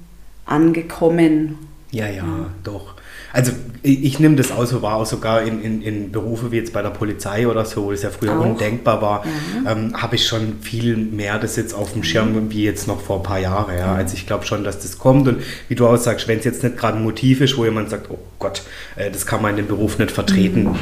[0.48, 1.60] angekommen.
[1.92, 2.46] Ja, ja, ja.
[2.64, 2.96] doch.
[3.32, 3.52] Also
[3.84, 6.74] ich, ich nehme das auch so wahr, auch sogar in, in, in Berufe wie jetzt
[6.74, 8.46] bei der Polizei oder so, wo das ja früher auch.
[8.46, 9.68] undenkbar war, mhm.
[9.68, 12.52] ähm, habe ich schon viel mehr das jetzt auf dem Schirm mhm.
[12.52, 13.78] wie jetzt noch vor ein paar Jahren.
[13.78, 13.94] Ja.
[13.94, 16.64] Also ich glaube schon, dass das kommt und wie du auch sagst, wenn es jetzt
[16.64, 18.64] nicht gerade ein Motiv ist, wo jemand sagt, oh Gott,
[18.96, 20.64] äh, das kann man in dem Beruf nicht vertreten.
[20.64, 20.76] Mhm.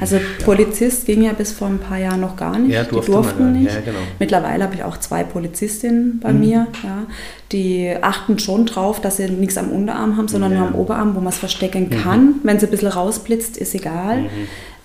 [0.00, 2.72] Also Polizist ging ja bis vor ein paar Jahren noch gar nicht.
[2.72, 3.72] Ja, durfte die durften nicht.
[3.72, 3.98] Ja, genau.
[4.18, 6.40] Mittlerweile habe ich auch zwei Polizistinnen bei mhm.
[6.40, 7.06] mir, ja,
[7.52, 10.58] die achten schon drauf, dass sie nichts am Unterarm haben, sondern ja.
[10.58, 12.02] nur am Oberarm, wo man es verstecken mhm.
[12.02, 12.34] kann.
[12.42, 14.22] Wenn sie ein bisschen rausblitzt, ist egal.
[14.22, 14.28] Mhm.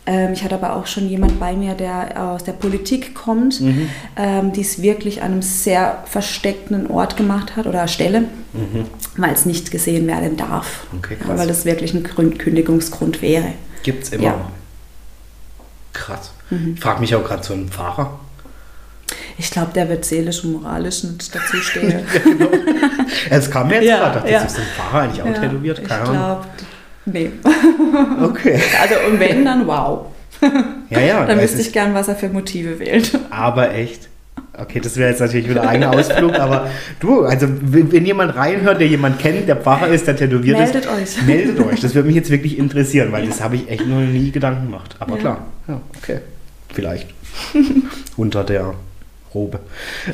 [0.06, 3.90] Ähm, ich hatte aber auch schon jemand bei mir, der aus der Politik kommt, mhm.
[4.16, 8.22] ähm, die es wirklich an einem sehr versteckten Ort gemacht hat oder Stelle,
[8.54, 8.86] mhm.
[9.18, 10.88] weil es nicht gesehen werden darf.
[10.98, 13.54] Okay, weil das wirklich ein Kündigungsgrund wäre.
[13.84, 14.24] Gibt es immer.
[14.24, 14.52] Ja.
[15.92, 16.32] Krass.
[16.50, 16.74] Mhm.
[16.76, 18.20] Ich frage mich auch gerade so einen Fahrer.
[19.38, 21.90] Ich glaube, der wird seelisch und moralisch nicht dazu stehen.
[21.92, 22.50] ja, genau.
[23.30, 24.42] Es kam mir jetzt ja, gerade, ja.
[24.42, 25.88] ist ein Fahrer eigentlich auch ja, tätowiert?
[25.88, 26.46] Keine ich glaube,
[27.06, 27.32] nee.
[28.24, 28.60] okay.
[28.82, 30.08] Also und wenn, dann wow.
[30.90, 31.26] Ja, ja.
[31.26, 33.18] dann wüsste ich gern, was er für Motive wählt.
[33.30, 34.08] Aber echt.
[34.54, 38.88] Okay, das wäre jetzt natürlich wieder ein Ausflug, aber du, also wenn jemand reinhört, der
[38.88, 41.26] jemand kennt, der Pfarrer ist, der tätowiert meldet ist, euch.
[41.28, 41.80] meldet euch.
[41.80, 43.30] Das würde mich jetzt wirklich interessieren, weil ja.
[43.30, 44.96] das habe ich echt noch nie Gedanken gemacht.
[44.98, 45.22] Aber ja.
[45.22, 46.20] klar, ja, okay,
[46.74, 47.10] vielleicht
[48.18, 48.74] unter der
[49.34, 49.60] Robe.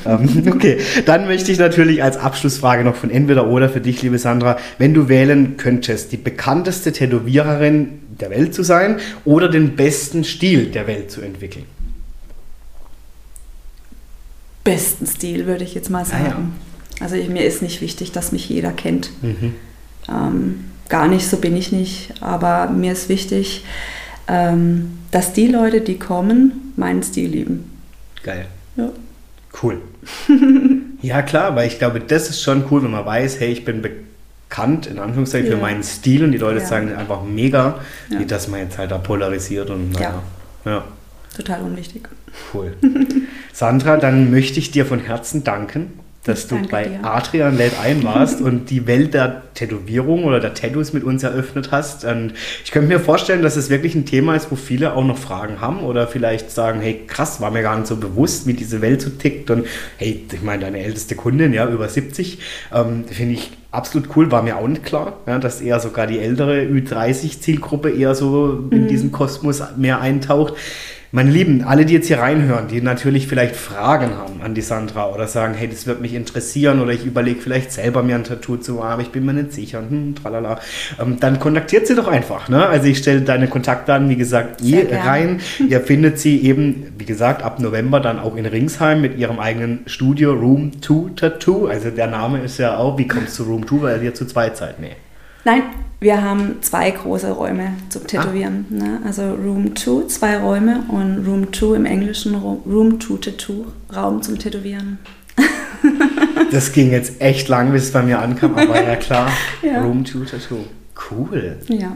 [0.05, 4.17] Ähm, okay, dann möchte ich natürlich als Abschlussfrage noch von entweder oder für dich, liebe
[4.17, 10.23] Sandra, wenn du wählen könntest, die bekannteste Tätowiererin der Welt zu sein oder den besten
[10.23, 11.65] Stil der Welt zu entwickeln
[14.63, 16.25] besten Stil, würde ich jetzt mal sagen.
[16.25, 17.03] Ah, ja.
[17.03, 19.11] Also ich, mir ist nicht wichtig, dass mich jeder kennt.
[19.21, 19.55] Mhm.
[20.07, 22.13] Ähm, gar nicht, so bin ich nicht.
[22.21, 23.65] Aber mir ist wichtig,
[24.27, 27.81] ähm, dass die Leute, die kommen, meinen Stil lieben.
[28.23, 28.47] Geil.
[28.75, 28.89] Ja.
[29.61, 29.81] Cool.
[31.01, 33.81] ja, klar, weil ich glaube, das ist schon cool, wenn man weiß, hey, ich bin
[33.81, 35.55] bekannt, in Anführungszeichen, ja.
[35.55, 36.65] für meinen Stil und die Leute ja.
[36.65, 38.19] sagen einfach mega, ja.
[38.19, 40.23] wie das man jetzt halt da polarisiert und naja.
[40.65, 40.83] ja.
[41.35, 42.09] Total unwichtig.
[42.53, 42.75] Cool.
[43.53, 47.03] Sandra, dann möchte ich dir von Herzen danken, dass du bei dir.
[47.03, 51.71] Adrian Led ein warst und die Welt der Tätowierung oder der Tattoos mit uns eröffnet
[51.71, 52.05] hast.
[52.05, 55.17] Und ich könnte mir vorstellen, dass es wirklich ein Thema ist, wo viele auch noch
[55.17, 58.81] Fragen haben oder vielleicht sagen, hey, krass, war mir gar nicht so bewusst, wie diese
[58.81, 59.49] Welt so tickt.
[59.51, 59.65] Und
[59.97, 62.39] hey, ich meine, deine älteste Kundin, ja, über 70,
[62.73, 66.19] ähm, finde ich absolut cool, war mir auch nicht klar, ja, dass eher sogar die
[66.19, 68.87] ältere Ü30-Zielgruppe eher so in mhm.
[68.87, 70.53] diesen Kosmos mehr eintaucht.
[71.15, 75.11] Meine Lieben, alle, die jetzt hier reinhören, die natürlich vielleicht Fragen haben an die Sandra
[75.11, 78.57] oder sagen, hey, das wird mich interessieren oder ich überlege vielleicht selber mir ein Tattoo
[78.57, 80.59] zu machen, aber ich bin mir nicht sicher, hm, tralala,
[80.99, 82.49] ähm, dann kontaktiert sie doch einfach.
[82.49, 82.65] Ne?
[82.65, 85.39] Also ich stelle deine Kontaktdaten, wie gesagt, eh rein.
[85.69, 89.81] Ihr findet sie eben, wie gesagt, ab November dann auch in Ringsheim mit ihrem eigenen
[89.85, 91.67] Studio Room 2 Tattoo.
[91.67, 94.57] Also der Name ist ja auch, wie kommst du Room 2, weil ihr zu zweit
[94.57, 94.79] seid?
[94.79, 94.95] Nee.
[95.45, 95.61] Nein,
[96.03, 98.65] wir haben zwei große Räume zum Tätowieren.
[98.69, 98.73] Ah.
[98.75, 98.99] Ne?
[99.05, 104.37] Also Room 2, zwei Räume und Room 2 im Englischen, Room 2 Tattoo, Raum zum
[104.37, 104.99] Tätowieren.
[106.51, 109.31] das ging jetzt echt lang, bis es bei mir ankam, aber ja klar,
[109.63, 109.81] ja.
[109.81, 110.65] Room 2 Tattoo.
[111.09, 111.57] Cool.
[111.69, 111.95] Ja.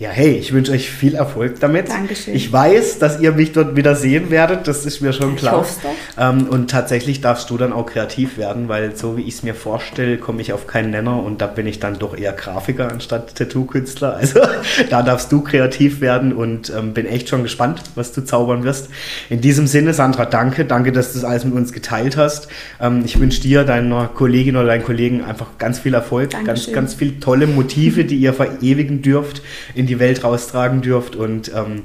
[0.00, 1.90] Ja, hey, ich wünsche euch viel Erfolg damit.
[1.90, 2.34] Dankeschön.
[2.34, 5.62] Ich weiß, dass ihr mich dort wieder sehen werdet, das ist mir schon klar.
[5.62, 5.88] Ich.
[6.18, 9.54] Ähm, und tatsächlich darfst du dann auch kreativ werden, weil so wie ich es mir
[9.54, 13.34] vorstelle, komme ich auf keinen Nenner und da bin ich dann doch eher Grafiker anstatt
[13.34, 14.16] Tattoo-Künstler.
[14.16, 14.40] Also
[14.88, 18.88] da darfst du kreativ werden und ähm, bin echt schon gespannt, was du zaubern wirst.
[19.28, 20.64] In diesem Sinne, Sandra, danke.
[20.64, 22.48] Danke, dass du das alles mit uns geteilt hast.
[22.80, 26.72] Ähm, ich wünsche dir, deiner Kollegin oder deinen Kollegen einfach ganz viel Erfolg, ganz, Dankeschön.
[26.72, 29.42] ganz viel tolle Motive, die ihr verewigen dürft,
[29.74, 31.82] in die Welt raustragen dürft und ähm,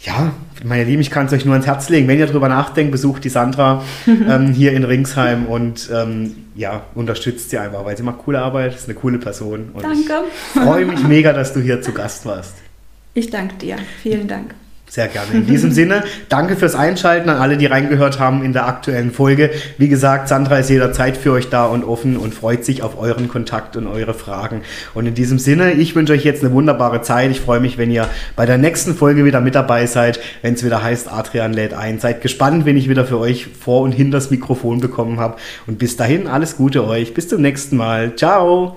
[0.00, 0.32] ja,
[0.64, 2.06] meine Lieben, ich kann es euch nur ans Herz legen.
[2.06, 7.50] Wenn ihr drüber nachdenkt, besucht die Sandra ähm, hier in Ringsheim und ähm, ja, unterstützt
[7.50, 9.70] sie einfach, weil sie macht coole Arbeit, ist eine coole Person.
[9.72, 10.24] Und Danke.
[10.54, 12.54] Ich freue mich mega, dass du hier zu Gast warst.
[13.14, 13.76] Ich danke dir.
[14.02, 14.54] Vielen Dank.
[14.88, 15.32] Sehr gerne.
[15.32, 19.50] In diesem Sinne, danke fürs Einschalten an alle, die reingehört haben in der aktuellen Folge.
[19.76, 23.28] Wie gesagt, Sandra ist jederzeit für euch da und offen und freut sich auf euren
[23.28, 24.62] Kontakt und eure Fragen.
[24.94, 27.30] Und in diesem Sinne, ich wünsche euch jetzt eine wunderbare Zeit.
[27.30, 30.64] Ich freue mich, wenn ihr bei der nächsten Folge wieder mit dabei seid, wenn es
[30.64, 32.00] wieder heißt, Adrian lädt ein.
[32.00, 35.36] Seid gespannt, wenn ich wieder für euch vor und hinter das Mikrofon bekommen habe.
[35.66, 37.14] Und bis dahin, alles Gute euch.
[37.14, 38.16] Bis zum nächsten Mal.
[38.16, 38.76] Ciao.